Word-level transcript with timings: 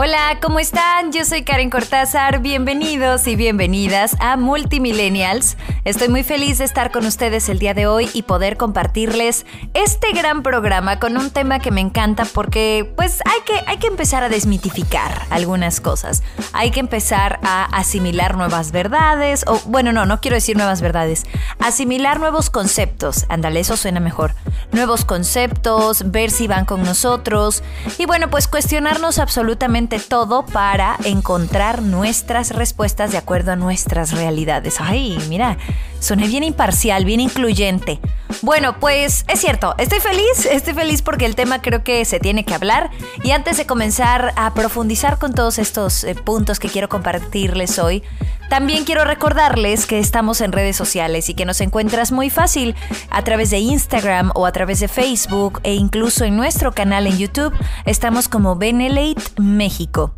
Hola, 0.00 0.38
¿cómo 0.40 0.60
están? 0.60 1.10
Yo 1.10 1.24
soy 1.24 1.42
Karen 1.42 1.70
Cortázar. 1.70 2.38
Bienvenidos 2.38 3.26
y 3.26 3.34
bienvenidas 3.34 4.16
a 4.20 4.36
Multimillennials. 4.36 5.56
Estoy 5.84 6.08
muy 6.08 6.22
feliz 6.22 6.58
de 6.58 6.66
estar 6.66 6.92
con 6.92 7.04
ustedes 7.04 7.48
el 7.48 7.58
día 7.58 7.74
de 7.74 7.88
hoy 7.88 8.08
y 8.14 8.22
poder 8.22 8.56
compartirles 8.56 9.44
este 9.74 10.12
gran 10.12 10.44
programa 10.44 11.00
con 11.00 11.16
un 11.16 11.32
tema 11.32 11.58
que 11.58 11.72
me 11.72 11.80
encanta 11.80 12.26
porque 12.32 12.92
pues 12.94 13.22
hay 13.24 13.40
que, 13.44 13.64
hay 13.66 13.78
que 13.78 13.88
empezar 13.88 14.22
a 14.22 14.28
desmitificar 14.28 15.22
algunas 15.30 15.80
cosas. 15.80 16.22
Hay 16.52 16.70
que 16.70 16.78
empezar 16.78 17.40
a 17.42 17.64
asimilar 17.64 18.36
nuevas 18.36 18.70
verdades 18.70 19.44
o 19.48 19.60
bueno, 19.66 19.92
no, 19.92 20.06
no 20.06 20.20
quiero 20.20 20.36
decir 20.36 20.56
nuevas 20.56 20.80
verdades. 20.80 21.24
Asimilar 21.58 22.20
nuevos 22.20 22.50
conceptos. 22.50 23.26
Ándale, 23.28 23.58
eso 23.58 23.76
suena 23.76 23.98
mejor. 23.98 24.36
Nuevos 24.70 25.04
conceptos, 25.04 26.12
ver 26.12 26.30
si 26.30 26.46
van 26.46 26.66
con 26.66 26.84
nosotros 26.84 27.64
y 27.98 28.06
bueno, 28.06 28.30
pues 28.30 28.46
cuestionarnos 28.46 29.18
absolutamente 29.18 29.87
todo 29.98 30.44
para 30.44 30.98
encontrar 31.04 31.80
nuestras 31.80 32.50
respuestas 32.50 33.10
de 33.10 33.16
acuerdo 33.16 33.52
a 33.52 33.56
nuestras 33.56 34.12
realidades. 34.12 34.80
Ay, 34.80 35.18
mira, 35.30 35.56
soné 36.00 36.26
bien 36.26 36.44
imparcial, 36.44 37.04
bien 37.04 37.20
incluyente. 37.20 38.00
Bueno, 38.42 38.78
pues 38.78 39.24
es 39.28 39.40
cierto, 39.40 39.74
estoy 39.78 40.00
feliz, 40.00 40.46
estoy 40.50 40.74
feliz 40.74 41.02
porque 41.02 41.26
el 41.26 41.34
tema 41.34 41.62
creo 41.62 41.82
que 41.82 42.04
se 42.04 42.20
tiene 42.20 42.44
que 42.44 42.54
hablar. 42.54 42.90
Y 43.24 43.32
antes 43.32 43.56
de 43.56 43.66
comenzar 43.66 44.32
a 44.36 44.54
profundizar 44.54 45.18
con 45.18 45.34
todos 45.34 45.58
estos 45.58 46.04
eh, 46.04 46.14
puntos 46.14 46.58
que 46.58 46.68
quiero 46.68 46.88
compartirles 46.88 47.78
hoy, 47.78 48.02
también 48.48 48.84
quiero 48.84 49.04
recordarles 49.04 49.86
que 49.86 49.98
estamos 49.98 50.40
en 50.40 50.52
redes 50.52 50.76
sociales 50.76 51.28
y 51.28 51.34
que 51.34 51.44
nos 51.44 51.60
encuentras 51.60 52.12
muy 52.12 52.30
fácil 52.30 52.74
a 53.10 53.22
través 53.22 53.50
de 53.50 53.58
Instagram 53.58 54.30
o 54.34 54.46
a 54.46 54.52
través 54.52 54.80
de 54.80 54.88
Facebook 54.88 55.60
e 55.64 55.74
incluso 55.74 56.24
en 56.24 56.36
nuestro 56.36 56.72
canal 56.72 57.06
en 57.06 57.18
YouTube. 57.18 57.52
Estamos 57.84 58.28
como 58.28 58.56
Benelate 58.56 59.22
México. 59.36 60.14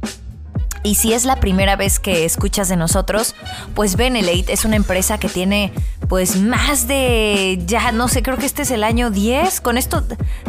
Y 0.83 0.95
si 0.95 1.13
es 1.13 1.25
la 1.25 1.37
primera 1.37 1.77
vez 1.77 1.99
que 1.99 2.25
escuchas 2.25 2.69
de 2.69 2.77
nosotros, 2.77 3.35
pues 3.75 3.97
Benelate 3.97 4.53
es 4.53 4.65
una 4.65 4.77
empresa 4.77 5.19
que 5.19 5.29
tiene 5.29 5.73
pues 6.09 6.37
más 6.41 6.89
de, 6.89 7.63
ya 7.67 7.93
no 7.93 8.09
sé, 8.09 8.23
creo 8.23 8.37
que 8.37 8.47
este 8.47 8.63
es 8.63 8.71
el 8.71 8.83
año 8.83 9.11
10. 9.11 9.61
Con 9.61 9.79
esto, 9.79 10.05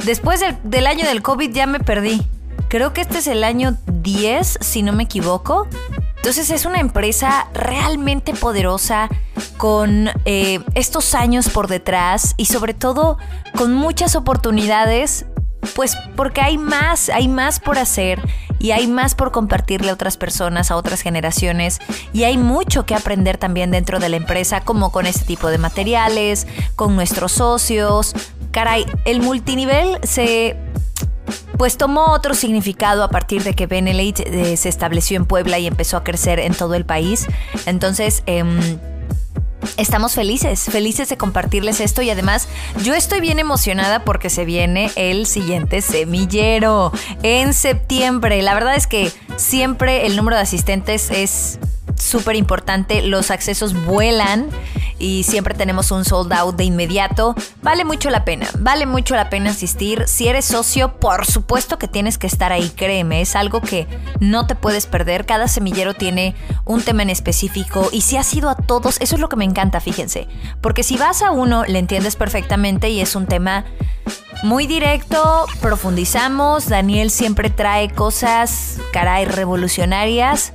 después 0.05 0.41
del, 0.63 0.87
año 0.87 1.05
del 1.05 1.21
COVID 1.21 1.51
ya 1.51 1.67
me 1.67 1.79
perdí. 1.79 2.25
Creo 2.69 2.93
que 2.93 3.01
este 3.01 3.17
es 3.17 3.27
el 3.27 3.43
año 3.43 3.77
10, 3.85 4.59
si 4.61 4.81
no 4.81 4.93
me 4.93 5.03
equivoco. 5.03 5.67
Entonces 6.15 6.49
es 6.49 6.65
una 6.65 6.79
empresa 6.79 7.47
realmente 7.53 8.33
poderosa 8.33 9.09
con 9.57 10.09
eh, 10.25 10.59
estos 10.75 11.13
años 11.13 11.49
por 11.49 11.67
detrás 11.67 12.35
y 12.37 12.45
sobre 12.45 12.73
todo 12.73 13.17
con 13.55 13.73
muchas 13.73 14.15
oportunidades, 14.15 15.25
pues 15.75 15.97
porque 16.15 16.41
hay 16.41 16.57
más, 16.57 17.09
hay 17.09 17.27
más 17.27 17.59
por 17.59 17.77
hacer 17.77 18.21
y 18.61 18.71
hay 18.71 18.87
más 18.87 19.15
por 19.15 19.31
compartirle 19.31 19.89
a 19.89 19.93
otras 19.93 20.17
personas, 20.17 20.69
a 20.69 20.75
otras 20.75 21.01
generaciones 21.01 21.79
y 22.13 22.23
hay 22.23 22.37
mucho 22.37 22.85
que 22.85 22.93
aprender 22.93 23.37
también 23.37 23.71
dentro 23.71 23.99
de 23.99 24.09
la 24.09 24.17
empresa, 24.17 24.61
como 24.61 24.91
con 24.91 25.07
este 25.07 25.25
tipo 25.25 25.49
de 25.49 25.57
materiales, 25.57 26.47
con 26.75 26.95
nuestros 26.95 27.31
socios. 27.31 28.13
Caray, 28.51 28.85
el 29.05 29.21
multinivel 29.21 29.97
se 30.03 30.57
pues 31.57 31.77
tomó 31.77 32.11
otro 32.11 32.33
significado 32.33 33.03
a 33.03 33.09
partir 33.09 33.43
de 33.43 33.53
que 33.53 33.67
Benelete 33.67 34.51
eh, 34.51 34.57
se 34.57 34.69
estableció 34.69 35.17
en 35.17 35.25
Puebla 35.25 35.59
y 35.59 35.67
empezó 35.67 35.97
a 35.97 36.03
crecer 36.03 36.39
en 36.39 36.53
todo 36.53 36.75
el 36.75 36.85
país. 36.85 37.27
Entonces, 37.65 38.23
em, 38.25 38.79
Estamos 39.77 40.13
felices, 40.13 40.65
felices 40.65 41.09
de 41.09 41.17
compartirles 41.17 41.79
esto 41.79 42.01
y 42.01 42.09
además 42.09 42.47
yo 42.83 42.93
estoy 42.93 43.21
bien 43.21 43.39
emocionada 43.39 44.03
porque 44.03 44.29
se 44.29 44.45
viene 44.45 44.91
el 44.95 45.25
siguiente 45.25 45.81
semillero 45.81 46.91
en 47.23 47.53
septiembre. 47.53 48.41
La 48.41 48.53
verdad 48.53 48.75
es 48.75 48.87
que 48.87 49.11
siempre 49.37 50.05
el 50.05 50.15
número 50.15 50.35
de 50.37 50.43
asistentes 50.43 51.09
es 51.11 51.59
súper 51.95 52.35
importante, 52.35 53.01
los 53.01 53.31
accesos 53.31 53.73
vuelan 53.85 54.49
y 55.01 55.23
siempre 55.23 55.55
tenemos 55.55 55.91
un 55.91 56.05
sold 56.05 56.31
out 56.31 56.55
de 56.55 56.63
inmediato. 56.63 57.35
Vale 57.63 57.83
mucho 57.83 58.09
la 58.09 58.23
pena, 58.23 58.47
vale 58.59 58.85
mucho 58.85 59.15
la 59.15 59.29
pena 59.29 59.49
asistir. 59.49 60.07
Si 60.07 60.27
eres 60.27 60.45
socio, 60.45 60.99
por 60.99 61.25
supuesto 61.25 61.79
que 61.79 61.87
tienes 61.87 62.17
que 62.17 62.27
estar 62.27 62.51
ahí, 62.51 62.69
créeme, 62.69 63.21
es 63.21 63.35
algo 63.35 63.61
que 63.61 63.87
no 64.19 64.45
te 64.45 64.55
puedes 64.55 64.85
perder. 64.85 65.25
Cada 65.25 65.47
semillero 65.47 65.95
tiene 65.95 66.35
un 66.65 66.81
tema 66.83 67.01
en 67.01 67.09
específico 67.09 67.89
y 67.91 68.01
si 68.01 68.17
has 68.17 68.31
ido 68.33 68.49
a 68.49 68.55
todos, 68.55 69.01
eso 69.01 69.15
es 69.15 69.21
lo 69.21 69.29
que 69.29 69.35
me 69.35 69.45
encanta, 69.45 69.79
fíjense. 69.79 70.27
Porque 70.61 70.83
si 70.83 70.97
vas 70.97 71.23
a 71.23 71.31
uno, 71.31 71.65
le 71.65 71.79
entiendes 71.79 72.15
perfectamente 72.15 72.89
y 72.89 73.01
es 73.01 73.15
un 73.15 73.25
tema 73.25 73.65
muy 74.43 74.67
directo, 74.67 75.47
profundizamos. 75.61 76.69
Daniel 76.69 77.09
siempre 77.09 77.49
trae 77.49 77.89
cosas, 77.89 78.77
caray, 78.93 79.25
revolucionarias 79.25 80.53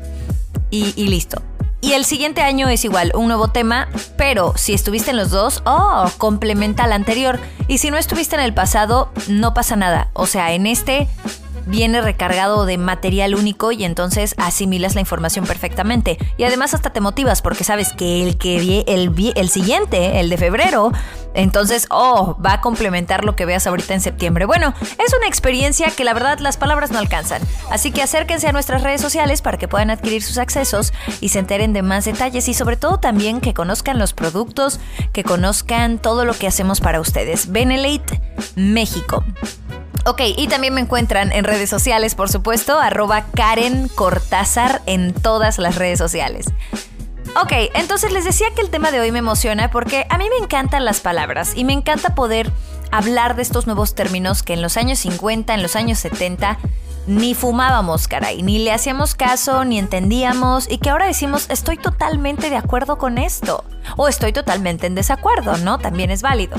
y, 0.70 0.94
y 0.96 1.08
listo. 1.08 1.42
Y 1.86 1.92
el 1.92 2.04
siguiente 2.04 2.42
año 2.42 2.68
es 2.68 2.84
igual, 2.84 3.12
un 3.14 3.28
nuevo 3.28 3.46
tema, 3.46 3.88
pero 4.16 4.54
si 4.56 4.74
estuviste 4.74 5.12
en 5.12 5.16
los 5.16 5.30
dos, 5.30 5.62
oh, 5.66 6.10
complementa 6.18 6.82
al 6.82 6.92
anterior. 6.92 7.38
Y 7.68 7.78
si 7.78 7.92
no 7.92 7.96
estuviste 7.96 8.34
en 8.34 8.42
el 8.42 8.52
pasado, 8.52 9.12
no 9.28 9.54
pasa 9.54 9.76
nada. 9.76 10.10
O 10.12 10.26
sea, 10.26 10.52
en 10.52 10.66
este 10.66 11.06
viene 11.66 12.00
recargado 12.00 12.64
de 12.64 12.78
material 12.78 13.34
único 13.34 13.72
y 13.72 13.84
entonces 13.84 14.34
asimilas 14.38 14.94
la 14.94 15.00
información 15.00 15.46
perfectamente. 15.46 16.18
Y 16.38 16.44
además 16.44 16.74
hasta 16.74 16.90
te 16.90 17.00
motivas 17.00 17.42
porque 17.42 17.64
sabes 17.64 17.92
que 17.92 18.22
el 18.22 18.38
que 18.38 18.84
el, 18.86 19.12
el 19.36 19.48
siguiente, 19.48 20.20
el 20.20 20.30
de 20.30 20.38
febrero, 20.38 20.92
entonces, 21.36 21.86
oh, 21.90 22.36
va 22.44 22.54
a 22.54 22.60
complementar 22.62 23.24
lo 23.24 23.36
que 23.36 23.44
veas 23.44 23.66
ahorita 23.66 23.92
en 23.92 24.00
septiembre. 24.00 24.46
Bueno, 24.46 24.74
es 24.80 25.14
una 25.14 25.28
experiencia 25.28 25.90
que 25.90 26.02
la 26.02 26.14
verdad 26.14 26.38
las 26.38 26.56
palabras 26.56 26.90
no 26.90 26.98
alcanzan. 26.98 27.42
Así 27.70 27.92
que 27.92 28.02
acérquense 28.02 28.48
a 28.48 28.52
nuestras 28.52 28.82
redes 28.82 29.02
sociales 29.02 29.42
para 29.42 29.58
que 29.58 29.68
puedan 29.68 29.90
adquirir 29.90 30.22
sus 30.22 30.38
accesos 30.38 30.94
y 31.20 31.28
se 31.28 31.38
enteren 31.38 31.74
de 31.74 31.82
más 31.82 32.06
detalles 32.06 32.48
y 32.48 32.54
sobre 32.54 32.76
todo 32.76 32.98
también 32.98 33.42
que 33.42 33.52
conozcan 33.52 33.98
los 33.98 34.14
productos, 34.14 34.80
que 35.12 35.24
conozcan 35.24 35.98
todo 35.98 36.24
lo 36.24 36.32
que 36.32 36.46
hacemos 36.46 36.80
para 36.80 37.00
ustedes. 37.00 37.52
Benelate 37.52 38.20
México. 38.54 39.22
Ok, 40.06 40.20
y 40.36 40.46
también 40.46 40.72
me 40.72 40.80
encuentran 40.80 41.32
en 41.32 41.42
redes 41.42 41.68
sociales, 41.68 42.14
por 42.14 42.28
supuesto, 42.28 42.78
arroba 42.78 43.24
Karen 43.34 43.88
Cortázar 43.88 44.80
en 44.86 45.12
todas 45.12 45.58
las 45.58 45.74
redes 45.74 45.98
sociales. 45.98 46.46
Ok, 47.42 47.52
entonces 47.74 48.12
les 48.12 48.24
decía 48.24 48.46
que 48.54 48.60
el 48.60 48.70
tema 48.70 48.92
de 48.92 49.00
hoy 49.00 49.10
me 49.10 49.18
emociona 49.18 49.68
porque 49.68 50.06
a 50.08 50.16
mí 50.16 50.28
me 50.30 50.36
encantan 50.36 50.84
las 50.84 51.00
palabras 51.00 51.54
y 51.56 51.64
me 51.64 51.72
encanta 51.72 52.14
poder 52.14 52.52
hablar 52.92 53.34
de 53.34 53.42
estos 53.42 53.66
nuevos 53.66 53.96
términos 53.96 54.44
que 54.44 54.52
en 54.52 54.62
los 54.62 54.76
años 54.76 55.00
50, 55.00 55.52
en 55.52 55.62
los 55.62 55.74
años 55.74 55.98
70, 55.98 56.56
ni 57.08 57.34
fumábamos, 57.34 58.06
caray, 58.06 58.44
ni 58.44 58.60
le 58.60 58.70
hacíamos 58.70 59.16
caso, 59.16 59.64
ni 59.64 59.76
entendíamos 59.76 60.70
y 60.70 60.78
que 60.78 60.90
ahora 60.90 61.06
decimos 61.06 61.50
estoy 61.50 61.78
totalmente 61.78 62.48
de 62.48 62.56
acuerdo 62.56 62.96
con 62.96 63.18
esto 63.18 63.64
o 63.96 64.06
estoy 64.06 64.32
totalmente 64.32 64.86
en 64.86 64.94
desacuerdo, 64.94 65.56
¿no? 65.58 65.80
También 65.80 66.12
es 66.12 66.22
válido. 66.22 66.56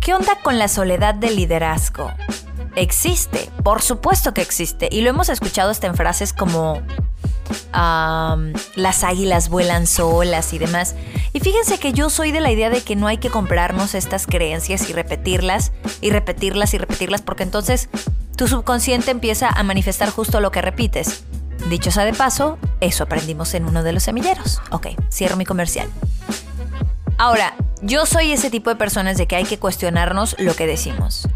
¿Qué 0.00 0.14
onda 0.14 0.40
con 0.42 0.58
la 0.58 0.66
soledad 0.66 1.14
del 1.14 1.36
liderazgo? 1.36 2.10
Existe, 2.76 3.50
por 3.64 3.82
supuesto 3.82 4.32
que 4.32 4.42
existe, 4.42 4.88
y 4.92 5.00
lo 5.00 5.10
hemos 5.10 5.28
escuchado 5.28 5.70
hasta 5.70 5.86
en 5.86 5.96
frases 5.96 6.32
como 6.32 6.82
las 8.76 9.04
águilas 9.04 9.48
vuelan 9.48 9.86
solas 9.86 10.52
y 10.52 10.58
demás. 10.58 10.94
Y 11.32 11.40
fíjense 11.40 11.78
que 11.78 11.92
yo 11.92 12.10
soy 12.10 12.32
de 12.32 12.40
la 12.40 12.50
idea 12.50 12.70
de 12.70 12.82
que 12.82 12.96
no 12.96 13.06
hay 13.06 13.18
que 13.18 13.30
comprarnos 13.30 13.94
estas 13.94 14.26
creencias 14.26 14.88
y 14.88 14.92
repetirlas 14.92 15.72
y 16.00 16.10
repetirlas 16.10 16.74
y 16.74 16.78
repetirlas 16.78 17.22
porque 17.22 17.42
entonces 17.42 17.88
tu 18.36 18.48
subconsciente 18.48 19.10
empieza 19.10 19.48
a 19.48 19.62
manifestar 19.62 20.10
justo 20.10 20.40
lo 20.40 20.50
que 20.50 20.62
repites. 20.62 21.24
Dicho 21.68 21.90
sea 21.90 22.04
de 22.04 22.12
paso, 22.12 22.58
eso 22.80 23.04
aprendimos 23.04 23.54
en 23.54 23.64
uno 23.64 23.82
de 23.82 23.92
los 23.92 24.02
semilleros. 24.02 24.60
Ok, 24.70 24.88
cierro 25.10 25.36
mi 25.36 25.44
comercial. 25.44 25.88
Ahora, 27.18 27.54
yo 27.82 28.06
soy 28.06 28.32
ese 28.32 28.50
tipo 28.50 28.70
de 28.70 28.76
personas 28.76 29.16
de 29.16 29.26
que 29.26 29.36
hay 29.36 29.44
que 29.44 29.58
cuestionarnos 29.58 30.36
lo 30.38 30.54
que 30.54 30.66
decimos. 30.66 31.28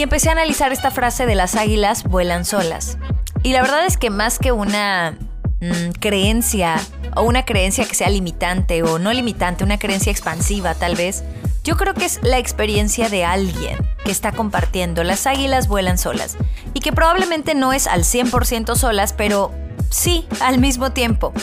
Y 0.00 0.02
empecé 0.02 0.30
a 0.30 0.32
analizar 0.32 0.72
esta 0.72 0.90
frase 0.90 1.26
de 1.26 1.34
las 1.34 1.56
águilas 1.56 2.04
vuelan 2.04 2.46
solas. 2.46 2.96
Y 3.42 3.52
la 3.52 3.60
verdad 3.60 3.84
es 3.84 3.98
que 3.98 4.08
más 4.08 4.38
que 4.38 4.50
una 4.50 5.18
mm, 5.60 5.90
creencia 6.00 6.76
o 7.16 7.24
una 7.24 7.44
creencia 7.44 7.84
que 7.84 7.94
sea 7.94 8.08
limitante 8.08 8.82
o 8.82 8.98
no 8.98 9.12
limitante, 9.12 9.62
una 9.62 9.78
creencia 9.78 10.10
expansiva 10.10 10.74
tal 10.74 10.96
vez, 10.96 11.22
yo 11.64 11.76
creo 11.76 11.92
que 11.92 12.06
es 12.06 12.18
la 12.22 12.38
experiencia 12.38 13.10
de 13.10 13.26
alguien 13.26 13.76
que 14.02 14.10
está 14.10 14.32
compartiendo. 14.32 15.04
Las 15.04 15.26
águilas 15.26 15.68
vuelan 15.68 15.98
solas. 15.98 16.38
Y 16.72 16.80
que 16.80 16.92
probablemente 16.92 17.54
no 17.54 17.74
es 17.74 17.86
al 17.86 18.04
100% 18.04 18.76
solas, 18.76 19.12
pero 19.12 19.52
sí 19.90 20.26
al 20.40 20.56
mismo 20.56 20.92
tiempo. 20.92 21.34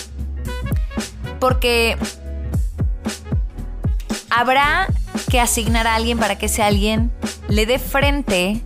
Porque 1.39 1.95
habrá 4.31 4.87
que 5.29 5.39
asignar 5.39 5.85
a 5.85 5.93
alguien 5.93 6.17
para 6.17 6.39
que 6.39 6.47
ese 6.47 6.63
alguien 6.63 7.11
le 7.47 7.65
dé 7.65 7.79
frente 7.79 8.61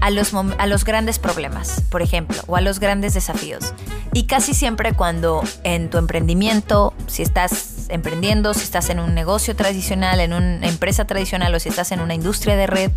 a 0.00 0.10
los, 0.10 0.32
a 0.34 0.66
los 0.66 0.84
grandes 0.84 1.18
problemas, 1.18 1.82
por 1.90 2.02
ejemplo, 2.02 2.36
o 2.46 2.56
a 2.56 2.60
los 2.60 2.80
grandes 2.80 3.14
desafíos. 3.14 3.72
Y 4.12 4.24
casi 4.24 4.54
siempre 4.54 4.92
cuando 4.92 5.42
en 5.62 5.90
tu 5.90 5.98
emprendimiento, 5.98 6.94
si 7.06 7.22
estás 7.22 7.86
emprendiendo, 7.88 8.54
si 8.54 8.62
estás 8.62 8.90
en 8.90 8.98
un 8.98 9.14
negocio 9.14 9.54
tradicional, 9.56 10.20
en 10.20 10.32
una 10.32 10.66
empresa 10.66 11.06
tradicional 11.06 11.54
o 11.54 11.60
si 11.60 11.68
estás 11.68 11.92
en 11.92 12.00
una 12.00 12.14
industria 12.14 12.56
de 12.56 12.66
red, 12.66 12.90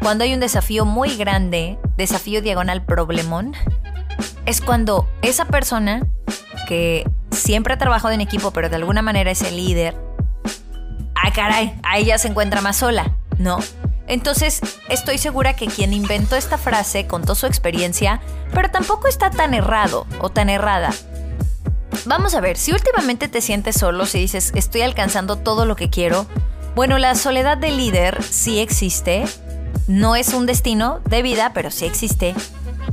cuando 0.00 0.24
hay 0.24 0.34
un 0.34 0.40
desafío 0.40 0.84
muy 0.84 1.16
grande, 1.16 1.78
desafío 1.96 2.42
diagonal 2.42 2.84
problemón, 2.84 3.54
es 4.46 4.60
cuando 4.60 5.08
esa 5.22 5.44
persona 5.44 6.06
que 6.66 7.08
siempre 7.30 7.74
ha 7.74 7.78
trabajado 7.78 8.14
en 8.14 8.20
equipo, 8.20 8.50
pero 8.52 8.68
de 8.68 8.76
alguna 8.76 9.02
manera 9.02 9.30
es 9.30 9.42
el 9.42 9.56
líder, 9.56 9.96
¡ay 11.14 11.32
caray! 11.32 11.78
Ahí 11.82 12.06
ya 12.06 12.18
se 12.18 12.28
encuentra 12.28 12.60
más 12.60 12.76
sola, 12.76 13.14
¿no? 13.38 13.58
Entonces, 14.10 14.60
estoy 14.88 15.18
segura 15.18 15.54
que 15.54 15.68
quien 15.68 15.92
inventó 15.92 16.34
esta 16.34 16.58
frase 16.58 17.06
contó 17.06 17.36
su 17.36 17.46
experiencia, 17.46 18.20
pero 18.52 18.68
tampoco 18.68 19.06
está 19.06 19.30
tan 19.30 19.54
errado 19.54 20.04
o 20.20 20.30
tan 20.30 20.50
errada. 20.50 20.92
Vamos 22.06 22.34
a 22.34 22.40
ver, 22.40 22.56
si 22.56 22.72
últimamente 22.72 23.28
te 23.28 23.40
sientes 23.40 23.76
solo, 23.76 24.06
si 24.06 24.18
dices, 24.18 24.50
estoy 24.56 24.80
alcanzando 24.80 25.36
todo 25.36 25.64
lo 25.64 25.76
que 25.76 25.90
quiero, 25.90 26.26
bueno, 26.74 26.98
la 26.98 27.14
soledad 27.14 27.56
del 27.56 27.76
líder 27.76 28.20
sí 28.24 28.58
existe, 28.58 29.26
no 29.86 30.16
es 30.16 30.34
un 30.34 30.44
destino 30.44 30.98
de 31.08 31.22
vida, 31.22 31.52
pero 31.54 31.70
sí 31.70 31.84
existe. 31.84 32.34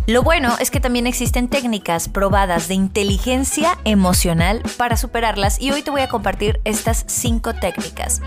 Lo 0.06 0.22
bueno 0.22 0.56
es 0.60 0.69
que 0.69 0.80
también 0.80 1.08
existen 1.08 1.48
técnicas 1.48 2.10
probadas 2.10 2.68
de 2.68 2.75
inteligencia 2.75 3.80
emocional 3.86 4.62
para 4.78 4.98
superarlas 4.98 5.60
y 5.60 5.72
hoy 5.72 5.81
te 5.81 5.90
voy 5.90 6.02
a 6.02 6.10
compartir 6.10 6.62
estas 6.64 7.06
cinco 7.08 7.56
técnicas. 7.56 8.22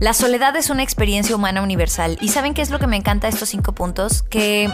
La 0.00 0.14
soledad 0.14 0.56
es 0.56 0.70
una 0.70 0.82
experiencia 0.82 1.36
humana 1.36 1.62
universal 1.62 2.16
y 2.22 2.28
¿saben 2.28 2.54
qué 2.54 2.62
es 2.62 2.70
lo 2.70 2.78
que 2.78 2.86
me 2.86 2.96
encanta 2.96 3.26
de 3.26 3.34
estos 3.34 3.50
cinco 3.50 3.72
puntos? 3.72 4.22
Que 4.22 4.72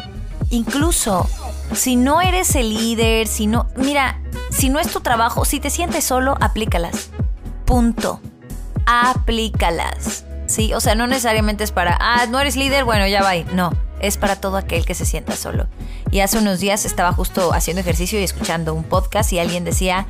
incluso 0.51 1.29
si 1.75 1.97
no 1.97 2.21
eres 2.21 2.55
el 2.55 2.73
líder, 2.73 3.27
si 3.27 3.49
no, 3.49 3.67
mira, 3.77 4.21
si 4.51 4.69
no 4.69 4.79
es 4.79 4.89
tu 4.89 5.01
trabajo, 5.01 5.45
si 5.45 5.59
te 5.59 5.69
sientes 5.69 6.05
solo, 6.05 6.39
aplícalas. 6.41 7.11
Punto. 7.65 8.21
Aplícalas. 8.87 10.25
¿Sí? 10.47 10.73
O 10.75 10.81
sea, 10.81 10.95
no 10.95 11.09
necesariamente 11.09 11.65
es 11.65 11.73
para, 11.73 11.99
ah, 12.01 12.27
no 12.31 12.39
eres 12.39 12.55
líder, 12.55 12.85
bueno, 12.85 13.09
ya 13.09 13.21
va. 13.21 13.35
No 13.53 13.73
es 13.99 14.19
para 14.19 14.37
todo 14.37 14.57
aquel 14.57 14.85
que 14.85 14.95
se 14.95 15.05
sienta 15.05 15.35
solo. 15.35 15.67
Y 16.13 16.21
hace 16.21 16.39
unos 16.39 16.61
días 16.61 16.85
estaba 16.85 17.13
justo 17.13 17.53
haciendo 17.53 17.81
ejercicio 17.81 18.21
y 18.21 18.23
escuchando 18.23 18.75
un 18.75 18.85
podcast 18.85 19.33
y 19.33 19.41
alguien 19.41 19.65
decía 19.65 20.07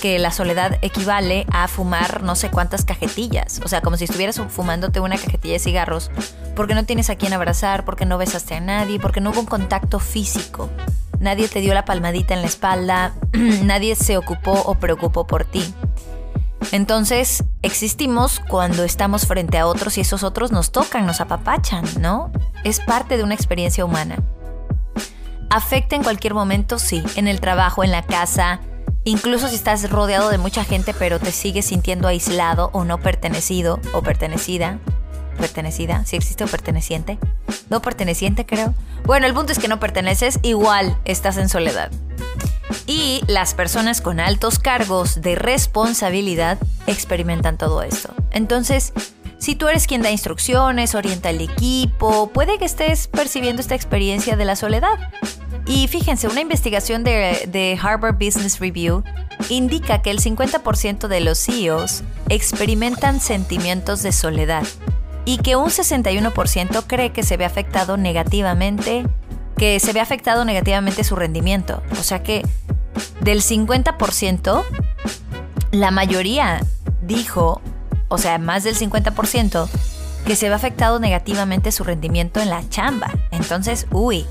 que 0.00 0.18
la 0.18 0.30
soledad 0.30 0.78
equivale 0.82 1.46
a 1.50 1.66
fumar 1.68 2.22
no 2.22 2.36
sé 2.36 2.50
cuántas 2.50 2.84
cajetillas. 2.84 3.60
O 3.64 3.68
sea, 3.68 3.80
como 3.80 3.96
si 3.96 4.04
estuvieras 4.04 4.40
fumándote 4.48 5.00
una 5.00 5.16
cajetilla 5.16 5.54
de 5.54 5.58
cigarros 5.58 6.10
porque 6.54 6.74
no 6.74 6.84
tienes 6.84 7.10
a 7.10 7.16
quien 7.16 7.32
abrazar, 7.32 7.84
porque 7.84 8.04
no 8.04 8.18
besaste 8.18 8.54
a 8.54 8.60
nadie, 8.60 8.98
porque 8.98 9.20
no 9.20 9.30
hubo 9.30 9.40
un 9.40 9.46
contacto 9.46 10.00
físico. 10.00 10.68
Nadie 11.20 11.48
te 11.48 11.60
dio 11.60 11.74
la 11.74 11.84
palmadita 11.84 12.34
en 12.34 12.42
la 12.42 12.48
espalda, 12.48 13.12
nadie 13.62 13.94
se 13.94 14.16
ocupó 14.16 14.52
o 14.52 14.74
preocupó 14.74 15.26
por 15.26 15.44
ti. 15.44 15.64
Entonces, 16.72 17.44
existimos 17.62 18.40
cuando 18.48 18.84
estamos 18.84 19.26
frente 19.26 19.58
a 19.58 19.66
otros 19.66 19.96
y 19.98 20.02
esos 20.02 20.22
otros 20.22 20.52
nos 20.52 20.70
tocan, 20.70 21.06
nos 21.06 21.20
apapachan, 21.20 21.84
¿no? 22.00 22.32
Es 22.64 22.80
parte 22.80 23.16
de 23.16 23.22
una 23.22 23.34
experiencia 23.34 23.84
humana. 23.84 24.22
¿Afecta 25.50 25.96
en 25.96 26.02
cualquier 26.02 26.34
momento? 26.34 26.78
Sí, 26.78 27.02
en 27.16 27.26
el 27.26 27.40
trabajo, 27.40 27.84
en 27.84 27.90
la 27.90 28.02
casa, 28.02 28.60
incluso 29.08 29.48
si 29.48 29.54
estás 29.54 29.88
rodeado 29.90 30.30
de 30.30 30.38
mucha 30.38 30.64
gente 30.64 30.94
pero 30.94 31.18
te 31.18 31.32
sigues 31.32 31.66
sintiendo 31.66 32.08
aislado 32.08 32.70
o 32.72 32.84
no 32.84 32.98
pertenecido 32.98 33.80
o 33.92 34.02
pertenecida. 34.02 34.78
Pertenecida, 35.38 36.04
si 36.04 36.16
existe 36.16 36.44
o 36.44 36.48
perteneciente. 36.48 37.18
No 37.70 37.80
perteneciente 37.80 38.44
creo. 38.44 38.74
Bueno, 39.04 39.26
el 39.26 39.34
punto 39.34 39.52
es 39.52 39.58
que 39.58 39.68
no 39.68 39.78
perteneces, 39.78 40.40
igual 40.42 40.98
estás 41.04 41.36
en 41.36 41.48
soledad. 41.48 41.90
Y 42.86 43.22
las 43.26 43.54
personas 43.54 44.00
con 44.00 44.18
altos 44.18 44.58
cargos 44.58 45.20
de 45.20 45.36
responsabilidad 45.36 46.58
experimentan 46.86 47.56
todo 47.56 47.82
esto. 47.82 48.14
Entonces, 48.32 48.92
si 49.38 49.54
tú 49.54 49.68
eres 49.68 49.86
quien 49.86 50.02
da 50.02 50.10
instrucciones, 50.10 50.94
orienta 50.94 51.30
el 51.30 51.40
equipo, 51.40 52.30
puede 52.30 52.58
que 52.58 52.64
estés 52.64 53.06
percibiendo 53.06 53.62
esta 53.62 53.76
experiencia 53.76 54.36
de 54.36 54.44
la 54.44 54.56
soledad. 54.56 54.98
Y 55.68 55.86
fíjense, 55.86 56.26
una 56.28 56.40
investigación 56.40 57.04
de, 57.04 57.78
Harvard 57.80 58.14
Business 58.14 58.58
Review 58.58 59.04
indica 59.50 60.00
que 60.00 60.10
el 60.10 60.20
50% 60.20 61.08
de 61.08 61.20
los 61.20 61.38
CEOs 61.38 62.02
experimentan 62.30 63.20
sentimientos 63.20 64.02
de 64.02 64.12
soledad 64.12 64.64
y 65.26 65.36
que 65.38 65.56
un 65.56 65.68
61% 65.68 66.84
cree 66.86 67.12
que 67.12 67.22
se 67.22 67.36
ve 67.36 67.44
afectado 67.44 67.98
negativamente 67.98 69.04
que 69.58 69.78
se 69.80 69.92
ve 69.92 70.00
afectado 70.00 70.44
negativamente 70.44 71.04
su 71.04 71.16
rendimiento. 71.16 71.82
O 71.98 72.02
sea 72.02 72.22
que 72.22 72.46
del 73.20 73.42
50%, 73.42 74.64
la 75.72 75.90
mayoría 75.90 76.60
dijo, 77.02 77.60
o 78.08 78.16
sea, 78.16 78.38
más 78.38 78.64
del 78.64 78.76
50%, 78.76 79.68
que 80.24 80.36
se 80.36 80.48
ve 80.48 80.54
afectado 80.54 80.98
negativamente 81.00 81.72
su 81.72 81.84
rendimiento 81.84 82.40
en 82.40 82.50
la 82.50 82.66
chamba. 82.70 83.12
Entonces, 83.32 83.86
uy, 83.90 84.26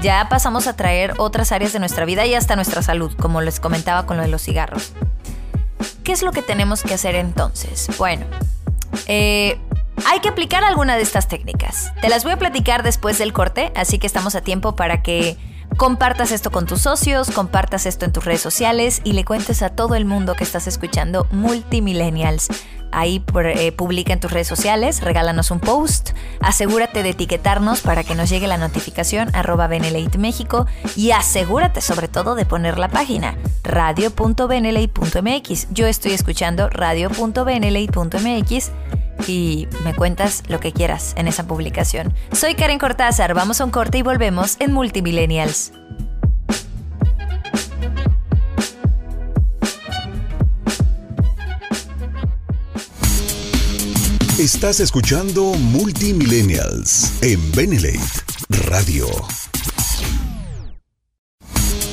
ya 0.00 0.28
pasamos 0.28 0.66
a 0.66 0.74
traer 0.74 1.14
otras 1.18 1.52
áreas 1.52 1.72
de 1.72 1.78
nuestra 1.78 2.04
vida 2.04 2.26
y 2.26 2.34
hasta 2.34 2.56
nuestra 2.56 2.82
salud, 2.82 3.12
como 3.18 3.40
les 3.40 3.60
comentaba 3.60 4.06
con 4.06 4.16
lo 4.16 4.22
de 4.22 4.28
los 4.28 4.42
cigarros. 4.42 4.92
¿Qué 6.04 6.12
es 6.12 6.22
lo 6.22 6.32
que 6.32 6.42
tenemos 6.42 6.82
que 6.82 6.94
hacer 6.94 7.14
entonces? 7.14 7.88
Bueno, 7.98 8.26
eh, 9.06 9.60
hay 10.06 10.20
que 10.20 10.28
aplicar 10.28 10.64
alguna 10.64 10.96
de 10.96 11.02
estas 11.02 11.28
técnicas. 11.28 11.92
Te 12.00 12.08
las 12.08 12.24
voy 12.24 12.32
a 12.32 12.38
platicar 12.38 12.82
después 12.82 13.18
del 13.18 13.32
corte, 13.32 13.72
así 13.76 13.98
que 13.98 14.06
estamos 14.06 14.34
a 14.34 14.40
tiempo 14.40 14.76
para 14.76 15.02
que 15.02 15.36
compartas 15.76 16.32
esto 16.32 16.50
con 16.50 16.66
tus 16.66 16.82
socios, 16.82 17.30
compartas 17.30 17.86
esto 17.86 18.04
en 18.04 18.12
tus 18.12 18.24
redes 18.24 18.40
sociales 18.40 19.00
y 19.04 19.12
le 19.12 19.24
cuentes 19.24 19.62
a 19.62 19.70
todo 19.70 19.94
el 19.94 20.04
mundo 20.04 20.34
que 20.34 20.44
estás 20.44 20.66
escuchando 20.66 21.26
Multimillennials. 21.30 22.48
Ahí 22.92 23.24
eh, 23.44 23.72
publica 23.72 24.12
en 24.12 24.20
tus 24.20 24.30
redes 24.30 24.46
sociales, 24.48 25.00
regálanos 25.02 25.50
un 25.50 25.60
post, 25.60 26.10
asegúrate 26.40 27.02
de 27.02 27.10
etiquetarnos 27.10 27.80
para 27.80 28.04
que 28.04 28.14
nos 28.14 28.30
llegue 28.30 28.46
la 28.46 28.58
notificación 28.58 29.34
arroba 29.34 29.68
México 29.68 30.66
y 30.96 31.10
asegúrate 31.10 31.80
sobre 31.80 32.08
todo 32.08 32.34
de 32.34 32.44
poner 32.46 32.78
la 32.78 32.88
página 32.88 33.36
radio.benelate.mx. 33.64 35.68
Yo 35.70 35.86
estoy 35.86 36.12
escuchando 36.12 36.68
radio.benelate.mx 36.70 38.70
y 39.26 39.66
me 39.84 39.94
cuentas 39.94 40.42
lo 40.48 40.60
que 40.60 40.72
quieras 40.72 41.14
en 41.16 41.28
esa 41.28 41.46
publicación. 41.46 42.14
Soy 42.32 42.54
Karen 42.54 42.78
Cortázar, 42.78 43.34
vamos 43.34 43.60
a 43.60 43.64
un 43.64 43.70
corte 43.70 43.98
y 43.98 44.02
volvemos 44.02 44.56
en 44.60 44.72
Multimillennials. 44.72 45.72
Estás 54.38 54.78
escuchando 54.78 55.42
Multimillennials 55.42 57.12
en 57.24 57.50
Benelate 57.50 57.98
Radio. 58.70 59.08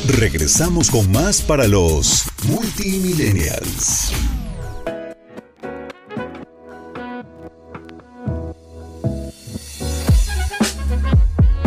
Regresamos 0.08 0.92
con 0.92 1.12
más 1.12 1.42
para 1.42 1.68
los 1.68 2.26
Multimillennials. 2.48 4.14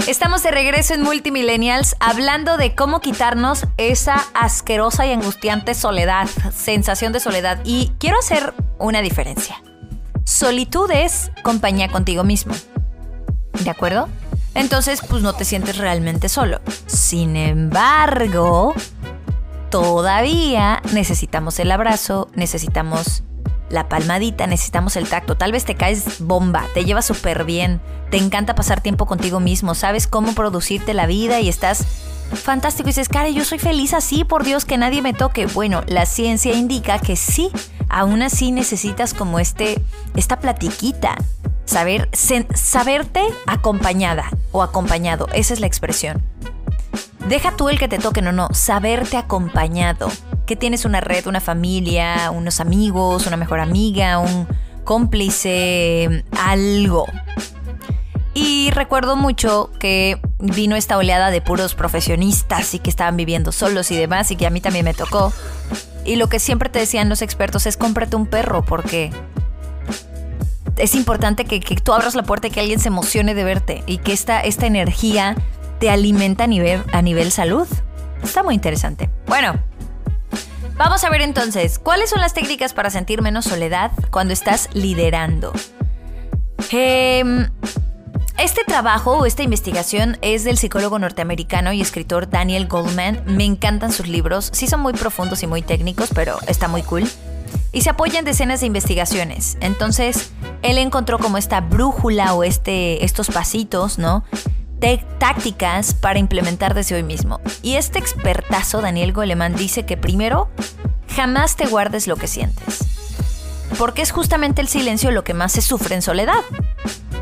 Estamos 0.06 0.44
de 0.44 0.52
regreso 0.52 0.94
en 0.94 1.02
Multimillennials 1.02 1.97
hablando 1.99 2.56
de 2.56 2.76
cómo 2.76 3.00
quitarnos 3.00 3.64
esa 3.78 4.25
asquerosa 4.32 5.04
y 5.06 5.12
angustiante 5.12 5.75
soledad, 5.75 6.28
sensación 6.54 7.12
de 7.12 7.18
soledad. 7.18 7.58
Y 7.64 7.90
quiero 7.99 8.20
hacer 8.20 8.54
una 8.78 9.02
diferencia. 9.02 9.61
Solitud 10.28 10.90
es 10.90 11.30
compañía 11.42 11.88
contigo 11.88 12.23
mismo. 12.23 12.52
¿De 13.64 13.70
acuerdo? 13.70 14.11
Entonces, 14.52 15.00
pues 15.08 15.23
no 15.23 15.32
te 15.32 15.47
sientes 15.47 15.78
realmente 15.78 16.28
solo. 16.28 16.61
Sin 16.87 17.35
embargo, 17.35 18.75
todavía 19.70 20.82
necesitamos 20.92 21.58
el 21.61 21.70
abrazo, 21.70 22.28
necesitamos 22.35 23.23
la 23.70 23.88
palmadita, 23.88 24.47
necesitamos 24.47 24.97
el 24.97 25.08
tacto. 25.08 25.38
Tal 25.38 25.50
vez 25.50 25.64
te 25.64 25.76
caes 25.76 26.20
bomba, 26.20 26.66
te 26.75 26.85
llevas 26.85 27.06
súper 27.06 27.44
bien, 27.44 27.80
te 28.11 28.18
encanta 28.18 28.54
pasar 28.54 28.82
tiempo 28.82 29.06
contigo 29.06 29.40
mismo, 29.40 29.75
sabes 29.75 30.06
cómo 30.06 30.35
producirte 30.35 30.92
la 30.92 31.06
vida 31.06 31.40
y 31.40 31.49
estás 31.49 31.87
fantástico. 32.35 32.90
Y 32.90 32.92
dices, 32.92 33.08
cara, 33.08 33.30
yo 33.30 33.47
soy 33.47 33.58
feliz 33.58 33.94
así, 33.94 34.25
por 34.25 34.44
Dios, 34.44 34.66
que 34.66 34.76
nadie 34.76 35.00
me 35.00 35.14
toque. 35.14 35.47
Bueno, 35.47 35.85
la 35.87 36.04
ciencia 36.04 36.52
indica 36.54 36.99
que 36.99 37.16
sí, 37.16 37.50
aún 37.88 38.23
así 38.23 38.52
necesitas 38.52 39.14
como 39.14 39.38
este, 39.38 39.83
esta 40.16 40.38
platiquita. 40.38 41.16
Saber, 41.64 42.09
saberte 42.14 43.21
acompañada 43.47 44.30
o 44.52 44.62
acompañado, 44.62 45.28
esa 45.35 45.52
es 45.52 45.61
la 45.61 45.66
expresión. 45.66 46.23
Deja 47.28 47.54
tú 47.57 47.68
el 47.68 47.78
que 47.78 47.88
te 47.88 47.99
toque, 47.99 48.23
no, 48.23 48.33
no, 48.33 48.49
saberte 48.52 49.18
acompañado. 49.18 50.09
Que 50.47 50.57
tienes 50.57 50.87
una 50.87 51.02
red, 51.02 51.26
una 51.26 51.40
familia, 51.40 52.30
unos 52.30 52.61
amigos, 52.61 53.26
una 53.26 53.37
mejor 53.37 53.61
amiga, 53.61 54.18
un 54.18 54.49
cómplice, 54.85 56.25
algo. 56.40 57.04
Y 58.33 58.71
recuerdo 58.71 59.16
mucho 59.16 59.71
que 59.78 60.18
vino 60.38 60.76
esta 60.76 60.97
oleada 60.97 61.30
de 61.30 61.42
puros 61.42 61.75
profesionistas 61.75 62.73
y 62.73 62.78
que 62.78 62.88
estaban 62.88 63.16
viviendo 63.16 63.52
solos 63.52 63.90
y 63.90 63.97
demás 63.97 64.30
y 64.30 64.37
que 64.37 64.47
a 64.47 64.50
mí 64.50 64.62
también 64.62 64.87
me 64.87 64.95
tocó. 64.95 65.33
Y 66.08 66.16
lo 66.16 66.30
que 66.30 66.38
siempre 66.38 66.70
te 66.70 66.78
decían 66.78 67.10
los 67.10 67.20
expertos 67.20 67.66
es 67.66 67.76
cómprate 67.76 68.16
un 68.16 68.26
perro 68.26 68.64
porque 68.64 69.10
es 70.78 70.94
importante 70.94 71.44
que, 71.44 71.60
tú 71.60 71.92
abras 71.92 72.14
la 72.14 72.22
puerta 72.22 72.46
y 72.46 72.50
que 72.50 72.60
alguien 72.60 72.80
se 72.80 72.88
emocione 72.88 73.34
de 73.34 73.44
verte 73.44 73.82
y 73.86 73.98
que 73.98 74.14
esta, 74.14 74.40
esta 74.40 74.66
energía 74.66 75.36
te 75.78 75.90
alimenta 75.90 76.44
a 76.44 76.46
nivel, 76.46 76.82
a 76.94 77.02
nivel 77.02 77.30
salud. 77.30 77.68
Está 78.22 78.42
muy 78.42 78.54
interesante. 78.54 79.10
Bueno, 79.26 79.60
vamos 80.78 81.04
a 81.04 81.10
ver 81.10 81.20
entonces, 81.20 81.78
¿cuáles 81.78 82.08
son 82.08 82.22
las 82.22 82.32
técnicas 82.32 82.72
para 82.72 82.88
sentir 82.88 83.20
menos 83.20 83.44
soledad 83.44 83.90
cuando 84.10 84.32
estás 84.32 84.70
liderando? 84.72 85.52
Eh, 86.70 87.50
este 88.38 88.62
trabajo 88.64 89.18
o 89.18 89.26
esta 89.26 89.42
investigación 89.42 90.16
es 90.23 90.45
del 90.45 90.59
psicólogo 90.59 90.99
norteamericano 90.99 91.73
y 91.73 91.80
escritor 91.80 92.30
Daniel 92.30 92.68
Goldman. 92.68 93.23
Me 93.26 93.45
encantan 93.45 93.92
sus 93.92 94.07
libros. 94.07 94.50
Sí 94.52 94.68
son 94.68 94.80
muy 94.80 94.92
profundos 94.92 95.42
y 95.42 95.49
muy 95.49 95.61
técnicos, 95.61 96.11
pero 96.14 96.38
está 96.47 96.68
muy 96.68 96.83
cool. 96.83 97.04
Y 97.73 97.80
se 97.80 97.90
apoya 97.90 98.21
en 98.21 98.25
decenas 98.25 98.61
de 98.61 98.66
investigaciones. 98.66 99.59
Entonces, 99.61 100.30
él 100.62 100.78
encontró 100.78 101.18
como 101.18 101.37
esta 101.37 101.61
brújula 101.61 102.33
o 102.35 102.45
este, 102.45 103.04
estos 103.04 103.28
pasitos, 103.28 103.99
¿no? 103.99 104.25
tácticas 105.18 105.92
para 105.92 106.21
implementar 106.21 106.73
desde 106.75 106.95
hoy 106.95 107.02
mismo. 107.02 107.40
Y 107.62 107.75
este 107.75 107.99
expertazo, 107.99 108.80
Daniel 108.80 109.12
Goleman, 109.12 109.57
dice 109.57 109.85
que 109.85 109.97
primero, 109.97 110.49
jamás 111.16 111.57
te 111.57 111.66
guardes 111.66 112.07
lo 112.07 112.14
que 112.14 112.28
sientes. 112.28 112.85
Porque 113.76 114.02
es 114.02 114.12
justamente 114.12 114.62
el 114.62 114.68
silencio 114.68 115.11
lo 115.11 115.25
que 115.25 115.35
más 115.35 115.50
se 115.50 115.61
sufre 115.61 115.97
en 115.97 116.02
soledad 116.02 116.45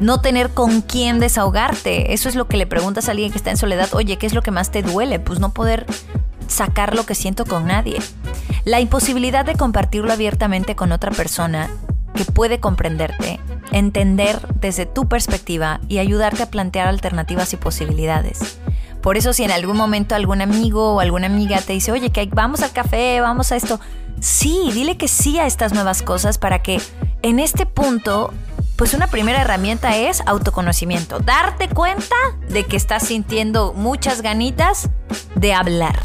no 0.00 0.20
tener 0.20 0.50
con 0.50 0.82
quién 0.82 1.20
desahogarte. 1.20 2.12
Eso 2.12 2.28
es 2.28 2.34
lo 2.34 2.48
que 2.48 2.56
le 2.56 2.66
preguntas 2.66 3.08
a 3.08 3.12
alguien 3.12 3.30
que 3.30 3.38
está 3.38 3.50
en 3.50 3.56
soledad, 3.56 3.88
oye, 3.94 4.16
¿qué 4.18 4.26
es 4.26 4.34
lo 4.34 4.42
que 4.42 4.50
más 4.50 4.70
te 4.70 4.82
duele? 4.82 5.18
Pues 5.18 5.40
no 5.40 5.52
poder 5.52 5.86
sacar 6.48 6.94
lo 6.94 7.06
que 7.06 7.14
siento 7.14 7.44
con 7.44 7.66
nadie. 7.66 7.98
La 8.64 8.80
imposibilidad 8.80 9.44
de 9.44 9.54
compartirlo 9.54 10.12
abiertamente 10.12 10.76
con 10.76 10.92
otra 10.92 11.10
persona 11.10 11.70
que 12.14 12.24
puede 12.24 12.60
comprenderte, 12.60 13.40
entender 13.72 14.40
desde 14.60 14.86
tu 14.86 15.08
perspectiva 15.08 15.80
y 15.88 15.98
ayudarte 15.98 16.42
a 16.42 16.50
plantear 16.50 16.88
alternativas 16.88 17.52
y 17.52 17.56
posibilidades. 17.56 18.58
Por 19.02 19.16
eso 19.16 19.32
si 19.32 19.44
en 19.44 19.52
algún 19.52 19.76
momento 19.76 20.14
algún 20.14 20.40
amigo 20.40 20.94
o 20.94 21.00
alguna 21.00 21.26
amiga 21.26 21.60
te 21.60 21.74
dice, 21.74 21.92
oye, 21.92 22.10
que 22.10 22.28
vamos 22.32 22.62
al 22.62 22.72
café, 22.72 23.20
vamos 23.20 23.52
a 23.52 23.56
esto, 23.56 23.78
sí, 24.20 24.70
dile 24.72 24.96
que 24.96 25.08
sí 25.08 25.38
a 25.38 25.46
estas 25.46 25.72
nuevas 25.72 26.02
cosas 26.02 26.38
para 26.38 26.62
que 26.62 26.80
en 27.22 27.38
este 27.38 27.66
punto 27.66 28.32
pues 28.76 28.92
una 28.92 29.06
primera 29.06 29.40
herramienta 29.40 29.96
es 29.96 30.22
autoconocimiento. 30.26 31.18
Darte 31.18 31.68
cuenta 31.68 32.14
de 32.48 32.64
que 32.64 32.76
estás 32.76 33.04
sintiendo 33.04 33.72
muchas 33.72 34.20
ganitas 34.20 34.90
de 35.34 35.54
hablar. 35.54 35.98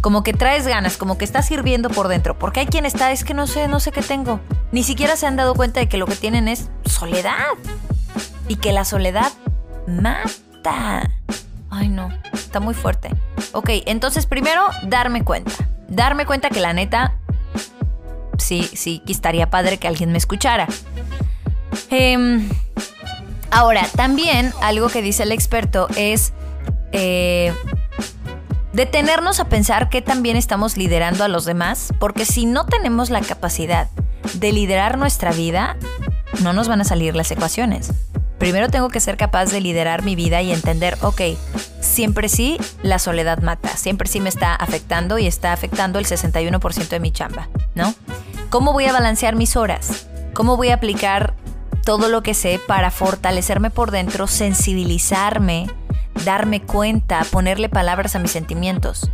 Como 0.00 0.22
que 0.22 0.32
traes 0.32 0.66
ganas, 0.66 0.96
como 0.96 1.16
que 1.16 1.24
estás 1.24 1.46
sirviendo 1.46 1.90
por 1.90 2.08
dentro. 2.08 2.38
Porque 2.38 2.60
hay 2.60 2.66
quien 2.66 2.86
está, 2.86 3.12
es 3.12 3.24
que 3.24 3.34
no 3.34 3.46
sé, 3.46 3.68
no 3.68 3.78
sé 3.78 3.92
qué 3.92 4.02
tengo. 4.02 4.40
Ni 4.72 4.82
siquiera 4.82 5.16
se 5.16 5.26
han 5.26 5.36
dado 5.36 5.54
cuenta 5.54 5.80
de 5.80 5.88
que 5.88 5.96
lo 5.96 6.06
que 6.06 6.16
tienen 6.16 6.48
es 6.48 6.68
soledad. 6.84 7.36
Y 8.48 8.56
que 8.56 8.72
la 8.72 8.84
soledad 8.84 9.32
mata. 9.86 11.10
Ay 11.70 11.88
no, 11.88 12.08
está 12.32 12.58
muy 12.58 12.74
fuerte. 12.74 13.10
Ok, 13.52 13.70
entonces 13.86 14.26
primero 14.26 14.62
darme 14.84 15.22
cuenta. 15.22 15.52
Darme 15.88 16.26
cuenta 16.26 16.50
que 16.50 16.60
la 16.60 16.72
neta, 16.72 17.14
sí, 18.38 18.68
sí, 18.74 19.02
estaría 19.06 19.50
padre 19.50 19.78
que 19.78 19.88
alguien 19.88 20.12
me 20.12 20.18
escuchara. 20.18 20.66
Em, 21.90 22.48
ahora, 23.50 23.86
también 23.96 24.52
algo 24.62 24.88
que 24.88 25.02
dice 25.02 25.22
el 25.22 25.32
experto 25.32 25.88
es 25.96 26.32
eh, 26.92 27.52
detenernos 28.72 29.40
a 29.40 29.48
pensar 29.48 29.88
que 29.88 30.02
también 30.02 30.36
estamos 30.36 30.76
liderando 30.76 31.24
a 31.24 31.28
los 31.28 31.44
demás, 31.44 31.92
porque 31.98 32.24
si 32.24 32.46
no 32.46 32.66
tenemos 32.66 33.10
la 33.10 33.20
capacidad 33.20 33.88
de 34.34 34.52
liderar 34.52 34.98
nuestra 34.98 35.32
vida, 35.32 35.76
no 36.42 36.52
nos 36.52 36.68
van 36.68 36.80
a 36.80 36.84
salir 36.84 37.16
las 37.16 37.30
ecuaciones. 37.30 37.92
Primero 38.38 38.68
tengo 38.68 38.88
que 38.88 39.00
ser 39.00 39.16
capaz 39.16 39.46
de 39.46 39.60
liderar 39.60 40.02
mi 40.02 40.14
vida 40.14 40.42
y 40.42 40.52
entender, 40.52 40.96
ok, 41.00 41.22
siempre 41.80 42.28
sí, 42.28 42.56
la 42.82 43.00
soledad 43.00 43.40
mata, 43.42 43.76
siempre 43.76 44.08
sí 44.08 44.20
me 44.20 44.28
está 44.28 44.54
afectando 44.54 45.18
y 45.18 45.26
está 45.26 45.52
afectando 45.52 45.98
el 45.98 46.06
61% 46.06 46.88
de 46.88 47.00
mi 47.00 47.10
chamba, 47.10 47.48
¿no? 47.74 47.94
¿Cómo 48.48 48.72
voy 48.72 48.84
a 48.84 48.92
balancear 48.92 49.34
mis 49.34 49.56
horas? 49.56 50.06
¿Cómo 50.34 50.56
voy 50.56 50.68
a 50.68 50.74
aplicar 50.74 51.34
todo 51.88 52.10
lo 52.10 52.22
que 52.22 52.34
sé 52.34 52.60
para 52.66 52.90
fortalecerme 52.90 53.70
por 53.70 53.90
dentro, 53.90 54.26
sensibilizarme, 54.26 55.70
darme 56.26 56.60
cuenta, 56.60 57.24
ponerle 57.30 57.70
palabras 57.70 58.14
a 58.14 58.18
mis 58.18 58.30
sentimientos. 58.30 59.10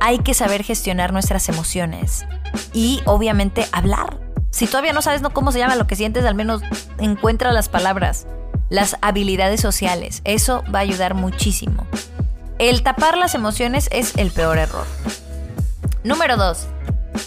Hay 0.00 0.20
que 0.20 0.32
saber 0.32 0.64
gestionar 0.64 1.12
nuestras 1.12 1.50
emociones 1.50 2.24
y 2.72 3.02
obviamente 3.04 3.66
hablar. 3.72 4.18
Si 4.48 4.66
todavía 4.66 4.94
no 4.94 5.02
sabes 5.02 5.20
cómo 5.34 5.52
se 5.52 5.58
llama 5.58 5.76
lo 5.76 5.86
que 5.86 5.94
sientes, 5.94 6.24
al 6.24 6.34
menos 6.34 6.62
encuentra 6.96 7.52
las 7.52 7.68
palabras, 7.68 8.26
las 8.70 8.96
habilidades 9.02 9.60
sociales. 9.60 10.22
Eso 10.24 10.64
va 10.74 10.78
a 10.78 10.82
ayudar 10.88 11.12
muchísimo. 11.12 11.86
El 12.58 12.82
tapar 12.82 13.18
las 13.18 13.34
emociones 13.34 13.90
es 13.92 14.16
el 14.16 14.30
peor 14.30 14.56
error. 14.56 14.86
Número 16.02 16.38
2. 16.38 16.66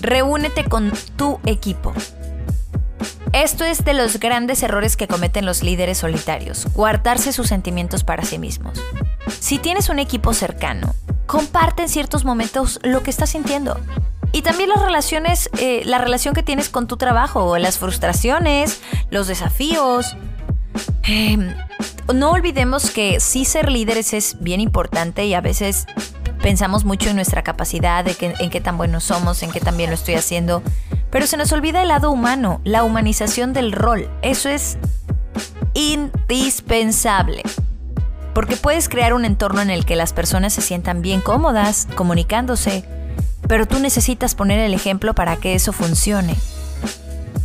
Reúnete 0.01 0.63
con 0.65 0.91
tu 1.15 1.39
equipo. 1.45 1.93
Esto 3.33 3.65
es 3.65 3.83
de 3.83 3.95
los 3.95 4.19
grandes 4.19 4.61
errores 4.61 4.95
que 4.95 5.07
cometen 5.07 5.47
los 5.47 5.63
líderes 5.63 5.97
solitarios, 5.97 6.67
guardarse 6.75 7.33
sus 7.33 7.47
sentimientos 7.47 8.03
para 8.03 8.23
sí 8.23 8.37
mismos. 8.37 8.79
Si 9.39 9.57
tienes 9.57 9.89
un 9.89 9.97
equipo 9.97 10.35
cercano, 10.35 10.93
comparte 11.25 11.81
en 11.81 11.89
ciertos 11.89 12.25
momentos 12.25 12.79
lo 12.83 13.01
que 13.01 13.09
estás 13.09 13.31
sintiendo. 13.31 13.79
Y 14.33 14.43
también 14.43 14.69
las 14.69 14.83
relaciones, 14.83 15.49
eh, 15.57 15.81
la 15.83 15.97
relación 15.97 16.35
que 16.35 16.43
tienes 16.43 16.69
con 16.69 16.85
tu 16.85 16.95
trabajo, 16.97 17.57
las 17.57 17.79
frustraciones, 17.79 18.81
los 19.09 19.27
desafíos. 19.27 20.15
Em, 21.01 21.55
no 22.13 22.31
olvidemos 22.31 22.91
que 22.91 23.19
sí 23.19 23.45
ser 23.45 23.71
líderes 23.71 24.13
es 24.13 24.37
bien 24.41 24.61
importante 24.61 25.25
y 25.25 25.33
a 25.33 25.41
veces 25.41 25.87
pensamos 26.43 26.85
mucho 26.85 27.09
en 27.09 27.15
nuestra 27.15 27.41
capacidad, 27.41 28.05
en 28.07 28.49
qué 28.51 28.61
tan 28.61 28.77
buenos 28.77 29.05
somos, 29.05 29.41
en 29.41 29.51
qué 29.51 29.59
tan 29.59 29.75
bien 29.75 29.89
lo 29.89 29.95
estoy 29.95 30.13
haciendo. 30.13 30.61
Pero 31.13 31.27
se 31.27 31.37
nos 31.37 31.51
olvida 31.51 31.83
el 31.83 31.89
lado 31.89 32.09
humano, 32.09 32.59
la 32.63 32.83
humanización 32.83 33.53
del 33.53 33.71
rol. 33.71 34.09
Eso 34.23 34.49
es 34.49 34.79
indispensable. 35.75 37.43
Porque 38.33 38.57
puedes 38.57 38.89
crear 38.89 39.13
un 39.13 39.23
entorno 39.23 39.61
en 39.61 39.69
el 39.69 39.85
que 39.85 39.95
las 39.95 40.11
personas 40.11 40.53
se 40.53 40.61
sientan 40.61 41.03
bien 41.03 41.21
cómodas, 41.21 41.87
comunicándose, 41.93 42.83
pero 43.47 43.67
tú 43.67 43.77
necesitas 43.77 44.33
poner 44.33 44.59
el 44.59 44.73
ejemplo 44.73 45.13
para 45.13 45.35
que 45.35 45.53
eso 45.53 45.71
funcione. 45.71 46.35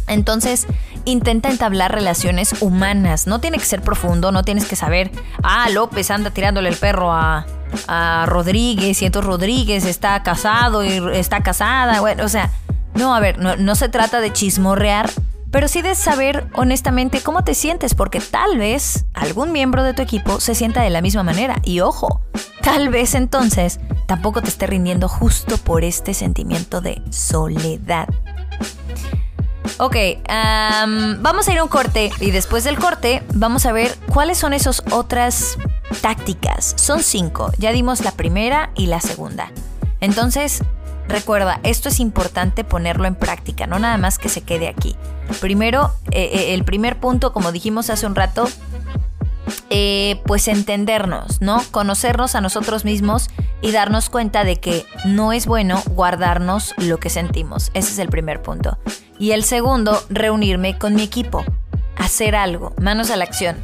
Entonces, 0.06 0.66
intenta 1.04 1.50
entablar 1.50 1.92
relaciones 1.92 2.62
humanas. 2.62 3.26
No 3.26 3.38
tiene 3.38 3.58
que 3.58 3.66
ser 3.66 3.82
profundo, 3.82 4.32
no 4.32 4.44
tienes 4.44 4.64
que 4.64 4.76
saber, 4.76 5.10
ah, 5.42 5.68
López 5.68 6.10
anda 6.10 6.30
tirándole 6.30 6.70
el 6.70 6.76
perro 6.76 7.12
a, 7.12 7.44
a 7.86 8.24
Rodríguez 8.26 9.02
y 9.02 9.04
entonces 9.04 9.26
Rodríguez 9.26 9.84
está 9.84 10.22
casado 10.22 10.82
y 10.86 11.02
está 11.12 11.42
casada. 11.42 12.00
Bueno, 12.00 12.24
o 12.24 12.30
sea, 12.30 12.50
no, 12.98 13.14
a 13.14 13.20
ver, 13.20 13.38
no, 13.38 13.74
se 13.76 13.88
trata 13.88 14.20
de 14.20 14.32
chismorrear, 14.32 15.10
pero 15.50 15.68
sí 15.68 15.82
de 15.82 15.94
saber 15.94 16.48
honestamente 16.54 17.20
cómo 17.22 17.44
te 17.44 17.54
sientes, 17.54 17.94
porque 17.94 18.20
tal 18.20 18.58
vez 18.58 19.06
algún 19.14 19.52
miembro 19.52 19.84
de 19.84 19.94
tu 19.94 20.02
equipo 20.02 20.40
se 20.40 20.54
sienta 20.54 20.82
de 20.82 20.90
la 20.90 21.00
misma 21.00 21.22
manera. 21.22 21.60
Y 21.64 21.80
ojo, 21.80 22.20
tal 22.60 22.88
vez 22.88 23.14
entonces 23.14 23.78
tampoco 24.06 24.42
te 24.42 24.48
esté 24.48 24.66
rindiendo 24.66 25.08
justo 25.08 25.56
por 25.58 25.84
este 25.84 26.12
sentimiento 26.12 26.80
de 26.80 27.00
soledad. 27.10 28.08
Ok, 29.78 29.96
vamos 31.20 31.46
a 31.46 31.52
ir 31.52 31.58
a 31.58 31.62
un 31.62 31.68
corte 31.68 32.10
y 32.18 32.32
después 32.32 32.64
del 32.64 32.78
corte 32.78 33.22
vamos 33.32 33.64
a 33.64 33.70
ver 33.70 33.96
cuáles 34.12 34.38
son 34.38 34.52
esas 34.52 34.82
otras 34.90 35.56
tácticas. 36.00 36.74
Son 36.76 37.02
cinco, 37.02 37.52
ya 37.58 37.70
dimos 37.70 38.00
la 38.00 38.10
primera 38.10 38.70
y 38.74 38.86
la 38.86 39.00
segunda. 39.00 39.52
Entonces, 40.00 40.62
Recuerda, 41.08 41.58
esto 41.62 41.88
es 41.88 42.00
importante 42.00 42.64
ponerlo 42.64 43.06
en 43.06 43.14
práctica, 43.14 43.66
no 43.66 43.78
nada 43.78 43.96
más 43.96 44.18
que 44.18 44.28
se 44.28 44.42
quede 44.42 44.68
aquí. 44.68 44.94
Primero, 45.40 45.92
eh, 46.10 46.30
eh, 46.32 46.54
el 46.54 46.64
primer 46.64 46.98
punto, 46.98 47.32
como 47.32 47.50
dijimos 47.50 47.88
hace 47.88 48.06
un 48.06 48.14
rato, 48.14 48.46
eh, 49.70 50.20
pues 50.26 50.48
entendernos, 50.48 51.40
¿no? 51.40 51.62
Conocernos 51.70 52.34
a 52.34 52.42
nosotros 52.42 52.84
mismos 52.84 53.28
y 53.62 53.72
darnos 53.72 54.10
cuenta 54.10 54.44
de 54.44 54.56
que 54.56 54.84
no 55.06 55.32
es 55.32 55.46
bueno 55.46 55.82
guardarnos 55.86 56.74
lo 56.76 56.98
que 56.98 57.08
sentimos. 57.08 57.70
Ese 57.72 57.92
es 57.92 57.98
el 57.98 58.08
primer 58.08 58.42
punto. 58.42 58.78
Y 59.18 59.32
el 59.32 59.44
segundo, 59.44 60.02
reunirme 60.10 60.78
con 60.78 60.94
mi 60.94 61.02
equipo, 61.02 61.44
hacer 61.96 62.36
algo, 62.36 62.74
manos 62.80 63.10
a 63.10 63.16
la 63.16 63.24
acción. 63.24 63.56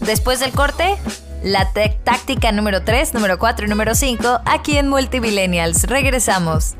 Después 0.00 0.38
del 0.38 0.52
corte, 0.52 0.96
la 1.42 1.72
táctica 1.72 2.52
número 2.52 2.82
3, 2.82 3.14
número 3.14 3.38
4 3.38 3.66
y 3.66 3.68
número 3.68 3.94
5 3.96 4.40
aquí 4.44 4.78
en 4.78 4.88
Multimillennials. 4.88 5.84
Regresamos. 5.84 6.76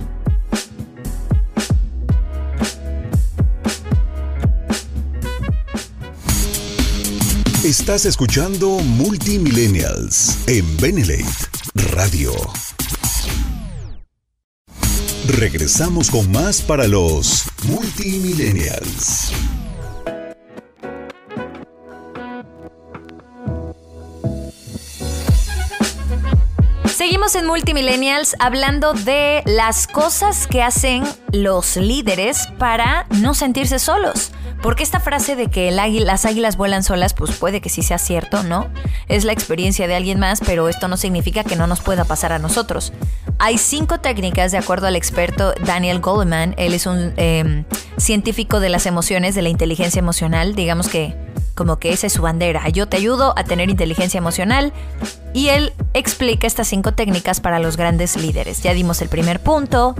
Estás 7.64 8.06
escuchando 8.06 8.70
Multimillennials 8.80 10.36
en 10.48 10.76
Benelate 10.78 11.24
Radio. 11.94 12.32
Regresamos 15.28 16.10
con 16.10 16.28
más 16.32 16.60
para 16.60 16.88
los 16.88 17.44
Multimillennials. 17.68 19.32
Seguimos 26.86 27.36
en 27.36 27.46
Multimillennials 27.46 28.34
hablando 28.40 28.92
de 28.92 29.44
las 29.46 29.86
cosas 29.86 30.48
que 30.48 30.64
hacen 30.64 31.04
los 31.30 31.76
líderes 31.76 32.48
para 32.58 33.06
no 33.20 33.34
sentirse 33.34 33.78
solos. 33.78 34.31
Porque 34.62 34.84
esta 34.84 35.00
frase 35.00 35.34
de 35.34 35.48
que 35.48 35.70
las 35.72 36.24
águilas 36.24 36.56
vuelan 36.56 36.84
solas, 36.84 37.14
pues 37.14 37.32
puede 37.32 37.60
que 37.60 37.68
sí 37.68 37.82
sea 37.82 37.98
cierto, 37.98 38.44
¿no? 38.44 38.68
Es 39.08 39.24
la 39.24 39.32
experiencia 39.32 39.88
de 39.88 39.96
alguien 39.96 40.20
más, 40.20 40.40
pero 40.40 40.68
esto 40.68 40.86
no 40.86 40.96
significa 40.96 41.42
que 41.42 41.56
no 41.56 41.66
nos 41.66 41.80
pueda 41.80 42.04
pasar 42.04 42.32
a 42.32 42.38
nosotros. 42.38 42.92
Hay 43.40 43.58
cinco 43.58 43.98
técnicas, 43.98 44.52
de 44.52 44.58
acuerdo 44.58 44.86
al 44.86 44.94
experto 44.94 45.52
Daniel 45.66 45.98
Goleman. 45.98 46.54
Él 46.58 46.74
es 46.74 46.86
un 46.86 47.12
em, 47.16 47.64
científico 47.96 48.60
de 48.60 48.68
las 48.68 48.86
emociones, 48.86 49.34
de 49.34 49.42
la 49.42 49.48
inteligencia 49.48 49.98
emocional. 49.98 50.54
Digamos 50.54 50.88
que 50.88 51.16
como 51.54 51.78
que 51.78 51.92
esa 51.92 52.06
es 52.06 52.12
su 52.12 52.22
bandera. 52.22 52.68
Yo 52.68 52.88
te 52.88 52.96
ayudo 52.96 53.34
a 53.36 53.44
tener 53.44 53.70
inteligencia 53.70 54.18
emocional. 54.18 54.72
Y 55.34 55.48
él 55.48 55.72
explica 55.94 56.46
estas 56.46 56.68
cinco 56.68 56.92
técnicas 56.92 57.40
para 57.40 57.58
los 57.58 57.76
grandes 57.76 58.16
líderes. 58.16 58.62
Ya 58.62 58.74
dimos 58.74 59.00
el 59.00 59.08
primer 59.08 59.40
punto, 59.40 59.94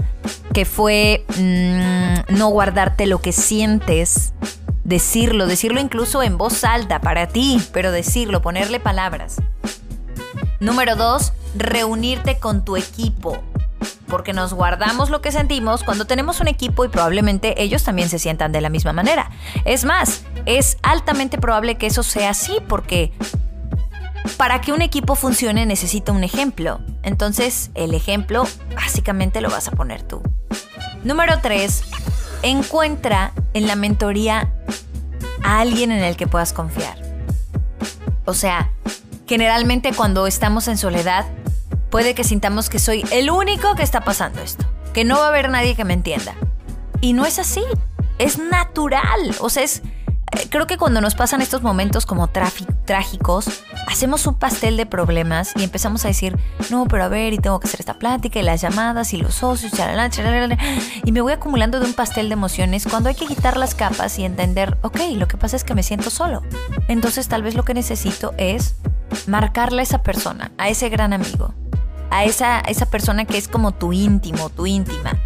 que 0.53 0.65
fue 0.65 1.25
mm, 1.37 2.35
no 2.37 2.49
guardarte 2.49 3.07
lo 3.07 3.19
que 3.19 3.31
sientes, 3.31 4.33
decirlo, 4.83 5.47
decirlo 5.47 5.79
incluso 5.79 6.21
en 6.21 6.37
voz 6.37 6.63
alta 6.63 7.01
para 7.01 7.27
ti, 7.27 7.61
pero 7.71 7.91
decirlo, 7.91 8.41
ponerle 8.41 8.79
palabras. 8.79 9.37
Número 10.59 10.95
dos, 10.95 11.33
reunirte 11.55 12.37
con 12.39 12.63
tu 12.63 12.77
equipo 12.77 13.43
porque 14.13 14.31
nos 14.31 14.53
guardamos 14.53 15.09
lo 15.09 15.21
que 15.21 15.31
sentimos 15.31 15.83
cuando 15.83 16.05
tenemos 16.05 16.39
un 16.39 16.47
equipo 16.47 16.85
y 16.85 16.87
probablemente 16.87 17.63
ellos 17.63 17.83
también 17.83 18.09
se 18.09 18.19
sientan 18.19 18.51
de 18.51 18.61
la 18.61 18.69
misma 18.69 18.93
manera. 18.93 19.31
Es 19.65 19.85
más, 19.85 20.23
es 20.45 20.77
altamente 20.81 21.37
probable 21.37 21.75
que 21.75 21.87
eso 21.87 22.03
sea 22.03 22.31
así 22.31 22.57
porque 22.67 23.11
para 24.37 24.61
que 24.61 24.71
un 24.71 24.81
equipo 24.81 25.15
funcione 25.15 25.65
necesita 25.65 26.11
un 26.11 26.23
ejemplo. 26.23 26.79
Entonces, 27.03 27.71
el 27.75 27.93
ejemplo 27.93 28.45
básicamente 28.75 29.41
lo 29.41 29.49
vas 29.49 29.67
a 29.67 29.71
poner 29.71 30.01
tú. 30.03 30.21
Número 31.03 31.39
3. 31.41 31.83
Encuentra 32.43 33.31
en 33.53 33.67
la 33.67 33.75
mentoría 33.75 34.53
a 35.43 35.59
alguien 35.59 35.91
en 35.91 36.03
el 36.03 36.15
que 36.15 36.27
puedas 36.27 36.53
confiar. 36.53 36.97
O 38.25 38.33
sea, 38.33 38.71
generalmente 39.27 39.93
cuando 39.93 40.27
estamos 40.27 40.67
en 40.67 40.77
soledad, 40.77 41.25
puede 41.89 42.15
que 42.15 42.23
sintamos 42.23 42.69
que 42.69 42.79
soy 42.79 43.05
el 43.11 43.29
único 43.29 43.75
que 43.75 43.83
está 43.83 44.01
pasando 44.01 44.41
esto, 44.41 44.65
que 44.93 45.03
no 45.03 45.17
va 45.17 45.25
a 45.25 45.29
haber 45.29 45.49
nadie 45.49 45.75
que 45.75 45.85
me 45.85 45.93
entienda. 45.93 46.33
Y 47.01 47.13
no 47.13 47.25
es 47.25 47.39
así, 47.39 47.63
es 48.17 48.37
natural, 48.37 49.35
o 49.39 49.49
sea, 49.49 49.63
es... 49.63 49.81
Eh, 50.35 50.47
creo 50.49 50.67
que 50.67 50.77
cuando 50.77 51.01
nos 51.01 51.15
pasan 51.15 51.41
estos 51.41 51.61
momentos 51.61 52.05
como 52.05 52.29
trágicos, 52.29 53.45
hacemos 53.87 54.25
un 54.25 54.35
pastel 54.35 54.77
de 54.77 54.85
problemas 54.85 55.53
y 55.55 55.63
empezamos 55.63 56.05
a 56.05 56.07
decir, 56.07 56.37
no, 56.69 56.85
pero 56.85 57.03
a 57.03 57.07
ver, 57.07 57.33
y 57.33 57.37
tengo 57.37 57.59
que 57.59 57.67
hacer 57.67 57.79
esta 57.79 57.95
plática, 57.95 58.39
y 58.39 58.43
las 58.43 58.61
llamadas, 58.61 59.13
y 59.13 59.17
los 59.17 59.35
socios, 59.35 59.71
chalala, 59.73 60.09
chalala, 60.09 60.57
y 61.03 61.11
me 61.11 61.21
voy 61.21 61.33
acumulando 61.33 61.79
de 61.79 61.85
un 61.85 61.93
pastel 61.93 62.29
de 62.29 62.33
emociones 62.33 62.87
cuando 62.89 63.09
hay 63.09 63.15
que 63.15 63.25
quitar 63.25 63.57
las 63.57 63.75
capas 63.75 64.17
y 64.19 64.25
entender, 64.25 64.77
ok, 64.81 64.99
lo 65.15 65.27
que 65.27 65.37
pasa 65.37 65.55
es 65.55 65.63
que 65.63 65.75
me 65.75 65.83
siento 65.83 66.09
solo. 66.09 66.41
Entonces 66.87 67.27
tal 67.27 67.43
vez 67.43 67.55
lo 67.55 67.63
que 67.63 67.73
necesito 67.73 68.33
es 68.37 68.75
marcarle 69.27 69.81
a 69.81 69.83
esa 69.83 70.03
persona, 70.03 70.51
a 70.57 70.69
ese 70.69 70.89
gran 70.89 71.13
amigo, 71.13 71.53
a 72.09 72.23
esa, 72.23 72.59
esa 72.61 72.87
persona 72.87 73.25
que 73.25 73.37
es 73.37 73.47
como 73.47 73.71
tu 73.71 73.93
íntimo, 73.93 74.49
tu 74.49 74.65
íntima. 74.65 75.17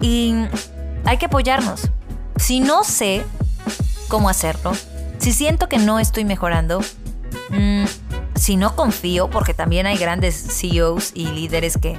Y 0.00 0.34
hay 1.04 1.16
que 1.16 1.26
apoyarnos. 1.26 1.88
Si 2.36 2.60
no 2.60 2.84
sé 2.84 3.24
cómo 4.14 4.28
hacerlo, 4.28 4.70
si 5.18 5.32
siento 5.32 5.68
que 5.68 5.76
no 5.78 5.98
estoy 5.98 6.24
mejorando, 6.24 6.78
mm, 7.50 7.82
si 8.36 8.54
no 8.54 8.76
confío, 8.76 9.28
porque 9.28 9.54
también 9.54 9.86
hay 9.86 9.98
grandes 9.98 10.36
CEOs 10.36 11.10
y 11.14 11.26
líderes 11.26 11.76
que 11.78 11.98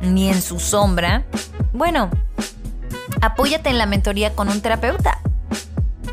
ni 0.00 0.30
en 0.30 0.42
su 0.42 0.58
sombra, 0.58 1.26
bueno, 1.72 2.10
apóyate 3.20 3.70
en 3.70 3.78
la 3.78 3.86
mentoría 3.86 4.34
con 4.34 4.48
un 4.48 4.60
terapeuta 4.60 5.20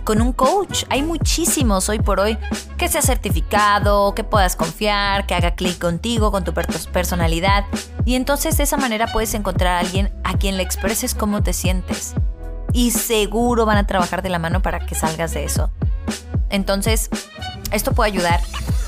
con 0.03 0.21
un 0.21 0.33
coach. 0.33 0.83
Hay 0.89 1.01
muchísimos 1.01 1.89
hoy 1.89 1.97
por 1.97 2.19
hoy 2.19 2.37
que 2.77 2.87
sea 2.87 3.01
certificado, 3.01 4.13
que 4.13 4.23
puedas 4.23 4.55
confiar, 4.55 5.25
que 5.25 5.33
haga 5.33 5.55
clic 5.55 5.79
contigo, 5.79 6.31
con 6.31 6.43
tu 6.43 6.53
personalidad. 6.53 7.65
Y 8.05 8.13
entonces 8.13 8.57
de 8.57 8.65
esa 8.65 8.77
manera 8.77 9.07
puedes 9.11 9.33
encontrar 9.33 9.77
a 9.77 9.79
alguien 9.79 10.13
a 10.23 10.37
quien 10.37 10.57
le 10.57 10.61
expreses 10.61 11.15
cómo 11.15 11.41
te 11.41 11.53
sientes. 11.53 12.13
Y 12.75 12.91
seguro 12.91 13.65
van 13.65 13.77
a 13.77 13.87
trabajar 13.87 14.21
de 14.21 14.27
la 14.27 14.37
mano 14.37 14.61
para 14.61 14.85
que 14.85 14.95
salgas 14.95 15.33
de 15.33 15.45
eso. 15.45 15.69
Entonces, 16.49 17.09
esto 17.71 17.93
puede 17.93 18.11
ayudar. 18.11 18.41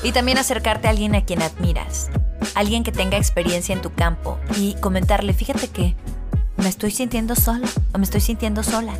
Y 0.04 0.12
también 0.12 0.38
acercarte 0.38 0.88
a 0.88 0.90
alguien 0.90 1.16
a 1.16 1.24
quien 1.24 1.42
admiras. 1.42 2.10
Alguien 2.54 2.84
que 2.84 2.92
tenga 2.92 3.16
experiencia 3.16 3.72
en 3.72 3.82
tu 3.82 3.94
campo. 3.94 4.40
Y 4.58 4.74
comentarle, 4.82 5.32
fíjate 5.32 5.70
que 5.70 5.96
me 6.58 6.68
estoy 6.68 6.92
sintiendo 6.92 7.34
sola 7.34 7.66
o 7.94 7.98
me 7.98 8.04
estoy 8.04 8.20
sintiendo 8.20 8.62
sola 8.62 8.94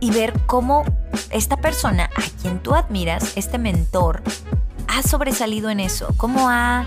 y 0.00 0.10
ver 0.10 0.32
cómo 0.46 0.84
esta 1.28 1.58
persona 1.58 2.04
a 2.16 2.40
quien 2.40 2.60
tú 2.60 2.74
admiras, 2.74 3.36
este 3.36 3.58
mentor, 3.58 4.22
ha 4.88 5.02
sobresalido 5.02 5.68
en 5.68 5.80
eso, 5.80 6.14
cómo 6.16 6.48
ha 6.48 6.86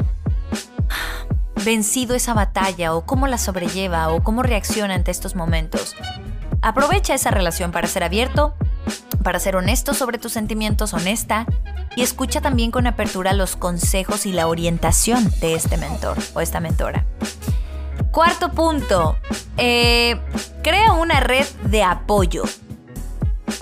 vencido 1.64 2.16
esa 2.16 2.34
batalla 2.34 2.96
o 2.96 3.06
cómo 3.06 3.28
la 3.28 3.38
sobrelleva 3.38 4.10
o 4.10 4.24
cómo 4.24 4.42
reacciona 4.42 4.96
ante 4.96 5.12
estos 5.12 5.36
momentos. 5.36 5.96
Aprovecha 6.68 7.14
esa 7.14 7.32
relación 7.32 7.72
para 7.72 7.88
ser 7.88 8.04
abierto, 8.04 8.54
para 9.24 9.40
ser 9.40 9.56
honesto 9.56 9.94
sobre 9.94 10.18
tus 10.18 10.34
sentimientos, 10.34 10.94
honesta, 10.94 11.46
y 11.96 12.02
escucha 12.02 12.42
también 12.42 12.72
con 12.72 12.88
apertura 12.88 13.32
los 13.32 13.56
consejos 13.56 14.26
y 14.26 14.34
la 14.34 14.48
orientación 14.48 15.32
de 15.40 15.54
este 15.54 15.78
mentor 15.78 16.18
o 16.34 16.42
esta 16.42 16.60
mentora. 16.60 17.06
Cuarto 18.12 18.52
punto, 18.52 19.18
eh, 19.56 20.20
crea 20.62 20.92
una 20.92 21.22
red 21.22 21.46
de 21.64 21.84
apoyo. 21.84 22.44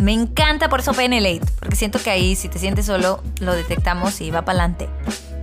Me 0.02 0.12
encanta 0.12 0.68
por 0.68 0.80
eso 0.80 0.92
Penelate, 0.96 1.46
porque 1.60 1.76
siento 1.76 2.02
que 2.02 2.10
ahí 2.10 2.36
si 2.36 2.50
te 2.50 2.58
sientes 2.58 2.88
solo, 2.88 3.22
lo 3.40 3.54
detectamos 3.54 4.20
y 4.20 4.32
va 4.32 4.46
para 4.46 4.64
adelante. 4.64 4.90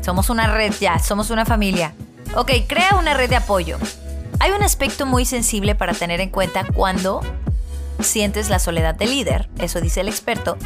Somos 0.00 0.30
una 0.30 0.52
red 0.52 0.74
ya, 0.80 0.98
somos 0.98 1.30
una 1.30 1.44
familia. 1.44 1.94
Ok, 2.34 2.50
crea 2.66 2.96
una 2.98 3.14
red 3.14 3.30
de 3.30 3.36
apoyo. 3.36 3.78
Hay 4.40 4.50
un 4.50 4.64
aspecto 4.64 5.06
muy 5.06 5.24
sensible 5.26 5.76
para 5.76 5.94
tener 5.94 6.20
en 6.20 6.30
cuenta 6.30 6.66
cuando 6.74 7.20
sientes 8.02 8.48
la 8.50 8.58
soledad 8.58 8.94
de 8.94 9.06
líder, 9.06 9.48
eso 9.58 9.80
dice 9.80 10.00
el 10.00 10.08
experto, 10.08 10.56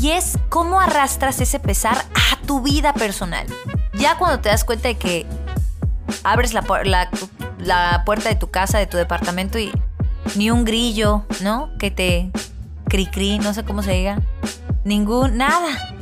y 0.00 0.10
es 0.10 0.38
cómo 0.48 0.80
arrastras 0.80 1.40
ese 1.40 1.58
pesar 1.58 1.96
a 1.96 2.46
tu 2.46 2.60
vida 2.60 2.92
personal. 2.94 3.46
Ya 3.94 4.16
cuando 4.16 4.40
te 4.40 4.48
das 4.48 4.64
cuenta 4.64 4.88
de 4.88 4.96
que 4.96 5.26
abres 6.24 6.54
la, 6.54 6.64
la, 7.58 8.02
puerta 8.04 8.28
de 8.28 8.36
tu 8.36 8.50
casa, 8.50 8.78
de 8.78 8.86
tu 8.86 8.96
departamento 8.96 9.58
y 9.58 9.72
ni 10.36 10.50
un 10.50 10.64
grillo, 10.64 11.24
¿no? 11.40 11.70
Que 11.78 11.90
te 11.90 12.30
cri 12.88 13.06
cri, 13.06 13.38
no 13.38 13.54
sé 13.54 13.64
cómo 13.64 13.82
se 13.82 13.92
diga. 13.92 14.20
Ningún, 14.84 15.36
nada. 15.36 15.96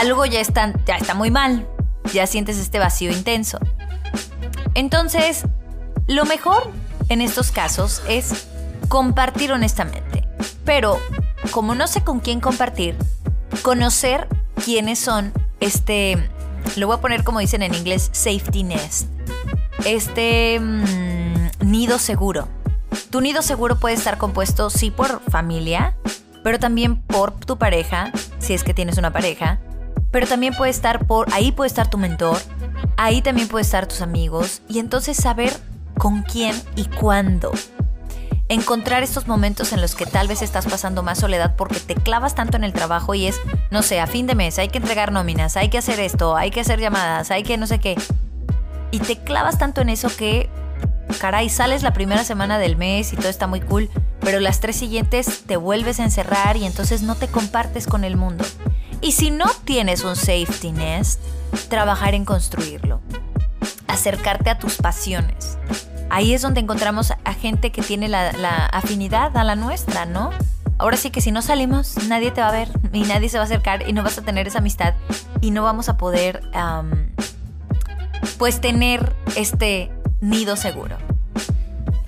Algo 0.00 0.26
ya 0.26 0.40
está, 0.40 0.72
ya 0.86 0.96
está 0.96 1.14
muy 1.14 1.30
mal. 1.30 1.66
Ya 2.12 2.26
sientes 2.26 2.58
este 2.58 2.78
vacío 2.78 3.10
intenso. 3.10 3.58
Entonces, 4.74 5.44
lo 6.06 6.24
mejor 6.24 6.70
en 7.08 7.20
estos 7.20 7.52
casos 7.52 8.02
es 8.08 8.46
compartir 8.88 9.52
honestamente. 9.52 10.26
Pero, 10.64 10.98
como 11.50 11.74
no 11.74 11.86
sé 11.86 12.02
con 12.02 12.20
quién 12.20 12.40
compartir, 12.40 12.96
conocer 13.62 14.28
quiénes 14.64 14.98
son 14.98 15.32
este, 15.60 16.30
lo 16.76 16.86
voy 16.86 16.96
a 16.96 17.00
poner 17.00 17.24
como 17.24 17.40
dicen 17.40 17.62
en 17.62 17.74
inglés, 17.74 18.10
safety 18.12 18.64
nest. 18.64 19.08
Este 19.84 20.60
mm, 20.60 21.70
nido 21.70 21.98
seguro 21.98 22.48
tu 23.10 23.20
nido 23.20 23.42
seguro 23.42 23.76
puede 23.76 23.94
estar 23.94 24.18
compuesto 24.18 24.70
sí 24.70 24.90
por 24.90 25.20
familia, 25.30 25.94
pero 26.42 26.58
también 26.58 26.96
por 26.96 27.32
tu 27.32 27.58
pareja, 27.58 28.12
si 28.38 28.54
es 28.54 28.64
que 28.64 28.74
tienes 28.74 28.98
una 28.98 29.12
pareja, 29.12 29.60
pero 30.10 30.26
también 30.26 30.54
puede 30.54 30.70
estar 30.70 31.06
por, 31.06 31.32
ahí 31.32 31.52
puede 31.52 31.68
estar 31.68 31.88
tu 31.88 31.98
mentor, 31.98 32.38
ahí 32.96 33.22
también 33.22 33.48
puede 33.48 33.62
estar 33.62 33.86
tus 33.86 34.02
amigos, 34.02 34.62
y 34.68 34.78
entonces 34.78 35.16
saber 35.16 35.52
con 35.98 36.22
quién 36.22 36.54
y 36.76 36.84
cuándo. 36.84 37.52
Encontrar 38.52 39.02
estos 39.02 39.28
momentos 39.28 39.72
en 39.72 39.80
los 39.80 39.94
que 39.94 40.04
tal 40.04 40.28
vez 40.28 40.42
estás 40.42 40.66
pasando 40.66 41.02
más 41.02 41.20
soledad 41.20 41.56
porque 41.56 41.80
te 41.80 41.94
clavas 41.94 42.34
tanto 42.34 42.58
en 42.58 42.64
el 42.64 42.74
trabajo 42.74 43.14
y 43.14 43.24
es, 43.24 43.40
no 43.70 43.80
sé, 43.80 43.98
a 43.98 44.06
fin 44.06 44.26
de 44.26 44.34
mes 44.34 44.58
hay 44.58 44.68
que 44.68 44.76
entregar 44.76 45.10
nóminas, 45.10 45.56
hay 45.56 45.70
que 45.70 45.78
hacer 45.78 45.98
esto, 46.00 46.36
hay 46.36 46.50
que 46.50 46.60
hacer 46.60 46.78
llamadas, 46.78 47.30
hay 47.30 47.44
que 47.44 47.56
no 47.56 47.66
sé 47.66 47.78
qué. 47.78 47.96
Y 48.90 48.98
te 48.98 49.16
clavas 49.16 49.56
tanto 49.56 49.80
en 49.80 49.88
eso 49.88 50.14
que 50.14 50.50
caray, 51.18 51.48
sales 51.48 51.82
la 51.82 51.94
primera 51.94 52.24
semana 52.24 52.58
del 52.58 52.76
mes 52.76 53.14
y 53.14 53.16
todo 53.16 53.30
está 53.30 53.46
muy 53.46 53.62
cool, 53.62 53.88
pero 54.20 54.38
las 54.38 54.60
tres 54.60 54.76
siguientes 54.76 55.44
te 55.46 55.56
vuelves 55.56 55.98
a 55.98 56.04
encerrar 56.04 56.58
y 56.58 56.66
entonces 56.66 57.00
no 57.00 57.14
te 57.14 57.28
compartes 57.28 57.86
con 57.86 58.04
el 58.04 58.18
mundo. 58.18 58.44
Y 59.00 59.12
si 59.12 59.30
no 59.30 59.46
tienes 59.64 60.04
un 60.04 60.14
safety 60.14 60.72
nest, 60.72 61.22
trabajar 61.70 62.14
en 62.14 62.26
construirlo. 62.26 63.00
Acercarte 63.88 64.50
a 64.50 64.58
tus 64.58 64.76
pasiones. 64.76 65.56
Ahí 66.12 66.34
es 66.34 66.42
donde 66.42 66.60
encontramos 66.60 67.10
a 67.10 67.32
gente 67.32 67.72
que 67.72 67.80
tiene 67.80 68.06
la, 68.06 68.66
afinidad 68.66 69.34
a 69.34 69.44
la 69.44 69.56
nuestra, 69.56 70.04
¿no? 70.04 70.28
Ahora 70.76 70.98
sí 70.98 71.08
que 71.08 71.22
si 71.22 71.32
no 71.32 71.40
salimos, 71.40 71.96
nadie 72.06 72.30
te 72.30 72.42
va 72.42 72.48
a 72.48 72.52
ver 72.52 72.68
y 72.92 73.04
nadie 73.04 73.30
se 73.30 73.38
va 73.38 73.44
a 73.44 73.46
acercar 73.46 73.88
y 73.88 73.94
no 73.94 74.02
vas 74.02 74.18
a 74.18 74.22
tener 74.22 74.46
esa 74.46 74.58
amistad 74.58 74.92
y 75.40 75.52
no 75.52 75.62
vamos 75.62 75.88
a 75.88 75.96
poder, 75.96 76.42
pues, 78.36 78.60
tener 78.60 79.16
este 79.36 79.90
nido 80.20 80.56
seguro. 80.56 80.98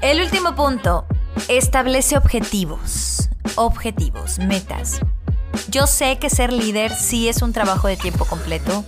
El 0.03 0.21
último 0.21 0.55
punto, 0.55 1.07
establece 1.49 2.19
objetivos, 2.19 3.31
objetivos, 3.55 4.39
metas. 4.39 5.01
Yo 5.69 5.87
sé 5.87 6.19
que 6.19 6.29
ser 6.29 6.53
líder 6.53 6.95
sí 6.95 7.31
es 7.31 7.41
un 7.41 7.55
trabajo 7.55 7.89
de 7.89 7.97
tiempo 7.97 8.27
completo, 8.27 8.85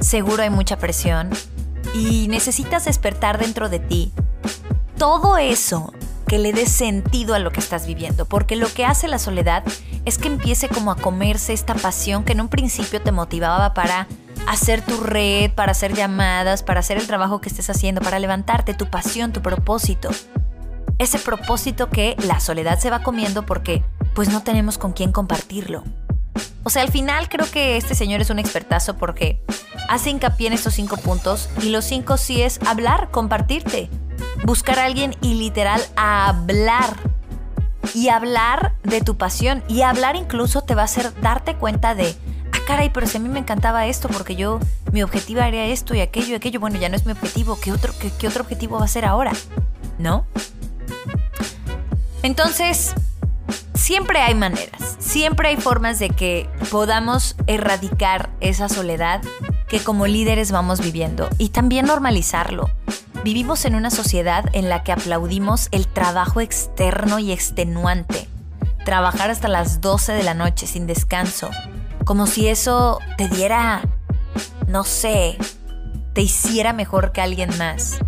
seguro 0.00 0.42
hay 0.42 0.50
mucha 0.50 0.76
presión 0.76 1.30
y 1.94 2.28
necesitas 2.28 2.84
despertar 2.84 3.38
dentro 3.38 3.70
de 3.70 3.78
ti 3.78 4.12
todo 5.00 5.38
eso 5.38 5.94
que 6.28 6.38
le 6.38 6.52
dé 6.52 6.66
sentido 6.66 7.34
a 7.34 7.38
lo 7.38 7.52
que 7.52 7.60
estás 7.60 7.86
viviendo, 7.86 8.26
porque 8.26 8.54
lo 8.54 8.70
que 8.70 8.84
hace 8.84 9.08
la 9.08 9.18
soledad 9.18 9.64
es 10.04 10.18
que 10.18 10.28
empiece 10.28 10.68
como 10.68 10.92
a 10.92 10.96
comerse 10.96 11.54
esta 11.54 11.74
pasión 11.74 12.22
que 12.22 12.32
en 12.32 12.42
un 12.42 12.48
principio 12.48 13.00
te 13.00 13.10
motivaba 13.10 13.72
para 13.72 14.08
hacer 14.46 14.84
tu 14.84 15.00
red, 15.00 15.52
para 15.52 15.72
hacer 15.72 15.94
llamadas, 15.94 16.62
para 16.62 16.80
hacer 16.80 16.98
el 16.98 17.06
trabajo 17.06 17.40
que 17.40 17.48
estés 17.48 17.70
haciendo, 17.70 18.02
para 18.02 18.18
levantarte, 18.18 18.74
tu 18.74 18.90
pasión, 18.90 19.32
tu 19.32 19.40
propósito. 19.40 20.10
Ese 20.98 21.18
propósito 21.18 21.88
que 21.88 22.14
la 22.26 22.38
soledad 22.38 22.78
se 22.78 22.90
va 22.90 23.02
comiendo 23.02 23.46
porque 23.46 23.82
pues 24.14 24.28
no 24.28 24.42
tenemos 24.42 24.76
con 24.76 24.92
quién 24.92 25.12
compartirlo. 25.12 25.82
O 26.62 26.68
sea, 26.68 26.82
al 26.82 26.90
final 26.90 27.30
creo 27.30 27.50
que 27.50 27.78
este 27.78 27.94
señor 27.94 28.20
es 28.20 28.28
un 28.28 28.38
expertazo 28.38 28.98
porque 28.98 29.42
hace 29.88 30.10
hincapié 30.10 30.48
en 30.48 30.52
estos 30.52 30.74
cinco 30.74 30.98
puntos 30.98 31.48
y 31.62 31.70
los 31.70 31.86
cinco 31.86 32.18
sí 32.18 32.42
es 32.42 32.60
hablar, 32.66 33.10
compartirte, 33.10 33.88
buscar 34.44 34.78
a 34.78 34.84
alguien 34.84 35.14
y 35.20 35.34
literal 35.34 35.80
hablar. 35.96 36.96
Y 37.94 38.08
hablar 38.08 38.74
de 38.84 39.00
tu 39.00 39.16
pasión 39.16 39.64
y 39.66 39.82
hablar 39.82 40.14
incluso 40.14 40.62
te 40.62 40.74
va 40.74 40.82
a 40.82 40.84
hacer 40.84 41.12
darte 41.22 41.56
cuenta 41.56 41.94
de, 41.94 42.14
ah 42.52 42.58
caray, 42.66 42.90
pero 42.90 43.06
si 43.06 43.16
a 43.16 43.20
mí 43.20 43.28
me 43.28 43.40
encantaba 43.40 43.86
esto 43.86 44.08
porque 44.08 44.36
yo, 44.36 44.60
mi 44.92 45.02
objetivo 45.02 45.40
era 45.40 45.64
esto 45.64 45.94
y 45.94 46.00
aquello 46.00 46.28
y 46.28 46.34
aquello, 46.34 46.60
bueno, 46.60 46.78
ya 46.78 46.88
no 46.88 46.94
es 46.94 47.04
mi 47.04 47.12
objetivo, 47.12 47.58
¿qué 47.60 47.72
otro, 47.72 47.92
qué 48.18 48.28
otro 48.28 48.42
objetivo 48.42 48.78
va 48.78 48.84
a 48.84 48.88
ser 48.88 49.04
ahora? 49.06 49.32
¿No? 49.98 50.24
Entonces, 52.22 52.94
siempre 53.74 54.20
hay 54.20 54.34
maneras, 54.34 54.96
siempre 54.98 55.48
hay 55.48 55.56
formas 55.56 55.98
de 55.98 56.10
que 56.10 56.48
podamos 56.70 57.34
erradicar 57.46 58.30
esa 58.40 58.68
soledad 58.68 59.22
que 59.68 59.80
como 59.80 60.06
líderes 60.06 60.52
vamos 60.52 60.80
viviendo 60.80 61.28
y 61.38 61.48
también 61.48 61.86
normalizarlo. 61.86 62.70
Vivimos 63.22 63.66
en 63.66 63.74
una 63.74 63.90
sociedad 63.90 64.46
en 64.54 64.70
la 64.70 64.82
que 64.82 64.92
aplaudimos 64.92 65.68
el 65.72 65.86
trabajo 65.86 66.40
externo 66.40 67.18
y 67.18 67.32
extenuante. 67.32 68.28
Trabajar 68.86 69.30
hasta 69.30 69.46
las 69.46 69.82
12 69.82 70.12
de 70.12 70.22
la 70.22 70.32
noche 70.32 70.66
sin 70.66 70.86
descanso, 70.86 71.50
como 72.06 72.26
si 72.26 72.48
eso 72.48 72.98
te 73.18 73.28
diera, 73.28 73.82
no 74.68 74.84
sé, 74.84 75.36
te 76.14 76.22
hiciera 76.22 76.72
mejor 76.72 77.12
que 77.12 77.20
alguien 77.20 77.50
más. 77.58 77.98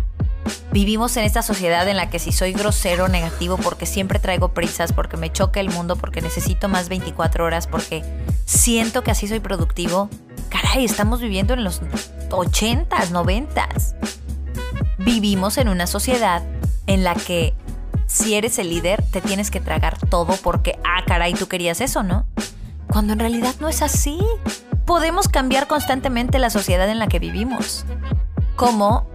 Vivimos 0.71 1.15
en 1.17 1.25
esta 1.25 1.43
sociedad 1.43 1.87
en 1.87 1.97
la 1.97 2.09
que 2.09 2.17
si 2.17 2.31
soy 2.31 2.53
grosero, 2.53 3.07
negativo, 3.07 3.57
porque 3.57 3.85
siempre 3.85 4.17
traigo 4.17 4.55
prisas, 4.55 4.93
porque 4.93 5.15
me 5.17 5.31
choca 5.31 5.59
el 5.59 5.69
mundo, 5.69 5.95
porque 5.95 6.21
necesito 6.21 6.69
más 6.69 6.89
24 6.89 7.45
horas, 7.45 7.67
porque 7.67 8.03
siento 8.45 9.03
que 9.03 9.11
así 9.11 9.27
soy 9.27 9.39
productivo. 9.39 10.09
Caray, 10.49 10.83
estamos 10.83 11.21
viviendo 11.21 11.53
en 11.53 11.63
los 11.63 11.83
80s, 12.29 13.11
90s. 13.11 13.93
Vivimos 14.97 15.57
en 15.57 15.69
una 15.69 15.87
sociedad 15.87 16.43
en 16.87 17.03
la 17.03 17.15
que 17.15 17.53
si 18.07 18.35
eres 18.35 18.59
el 18.59 18.69
líder 18.69 19.03
te 19.11 19.21
tienes 19.21 19.49
que 19.49 19.59
tragar 19.59 19.97
todo 19.97 20.35
porque, 20.43 20.77
ah, 20.83 21.03
caray, 21.05 21.33
tú 21.33 21.47
querías 21.47 21.81
eso, 21.81 22.03
¿no? 22.03 22.25
Cuando 22.87 23.13
en 23.13 23.19
realidad 23.19 23.55
no 23.59 23.69
es 23.69 23.81
así. 23.81 24.19
Podemos 24.85 25.27
cambiar 25.27 25.67
constantemente 25.67 26.39
la 26.39 26.49
sociedad 26.49 26.89
en 26.89 26.99
la 26.99 27.07
que 27.07 27.19
vivimos. 27.19 27.85
Como 28.55 29.07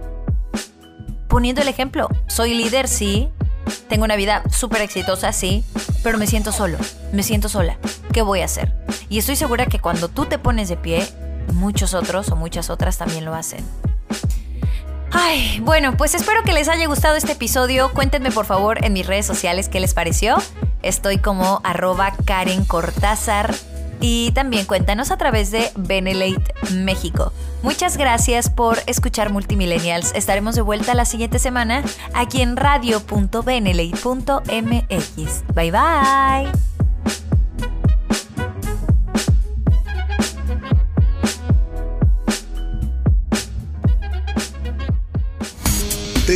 poniendo 1.27 1.61
el 1.61 1.67
ejemplo, 1.67 2.09
soy 2.27 2.55
líder, 2.55 2.87
sí, 2.87 3.29
tengo 3.87 4.03
una 4.03 4.15
vida 4.15 4.43
súper 4.51 4.81
exitosa, 4.81 5.31
sí, 5.31 5.63
pero 6.03 6.17
me 6.17 6.27
siento 6.27 6.51
solo, 6.51 6.77
me 7.13 7.23
siento 7.23 7.47
sola. 7.49 7.77
¿Qué 8.11 8.21
voy 8.21 8.41
a 8.41 8.45
hacer? 8.45 8.73
Y 9.09 9.19
estoy 9.19 9.35
segura 9.35 9.67
que 9.67 9.79
cuando 9.79 10.09
tú 10.09 10.25
te 10.25 10.39
pones 10.39 10.69
de 10.69 10.75
pie, 10.75 11.07
muchos 11.53 11.93
otros 11.93 12.29
o 12.29 12.35
muchas 12.35 12.69
otras 12.69 12.97
también 12.97 13.25
lo 13.25 13.33
hacen. 13.33 13.63
Ay, 15.11 15.59
bueno, 15.63 15.97
pues 15.97 16.13
espero 16.13 16.43
que 16.43 16.53
les 16.53 16.69
haya 16.69 16.85
gustado 16.87 17.15
este 17.15 17.33
episodio. 17.33 17.91
Cuéntenme 17.93 18.31
por 18.31 18.45
favor 18.45 18.83
en 18.83 18.93
mis 18.93 19.07
redes 19.07 19.25
sociales 19.25 19.69
qué 19.69 19.79
les 19.79 19.93
pareció. 19.93 20.37
Estoy 20.83 21.17
como 21.17 21.61
arroba 21.63 22.13
Karen 22.25 22.63
Cortázar 22.65 23.53
y 24.01 24.31
también 24.31 24.65
cuéntanos 24.65 25.11
a 25.11 25.17
través 25.17 25.51
de 25.51 25.69
Benelate 25.75 26.53
México. 26.73 27.33
Muchas 27.63 27.97
gracias 27.97 28.49
por 28.49 28.77
escuchar 28.85 29.29
Multimillennials. 29.29 30.13
Estaremos 30.15 30.55
de 30.55 30.61
vuelta 30.61 30.93
la 30.93 31.05
siguiente 31.05 31.39
semana 31.39 31.83
aquí 32.13 32.41
en 32.41 32.55
radio.benelate.mx. 32.55 35.43
Bye 35.53 35.71
bye. 35.71 36.68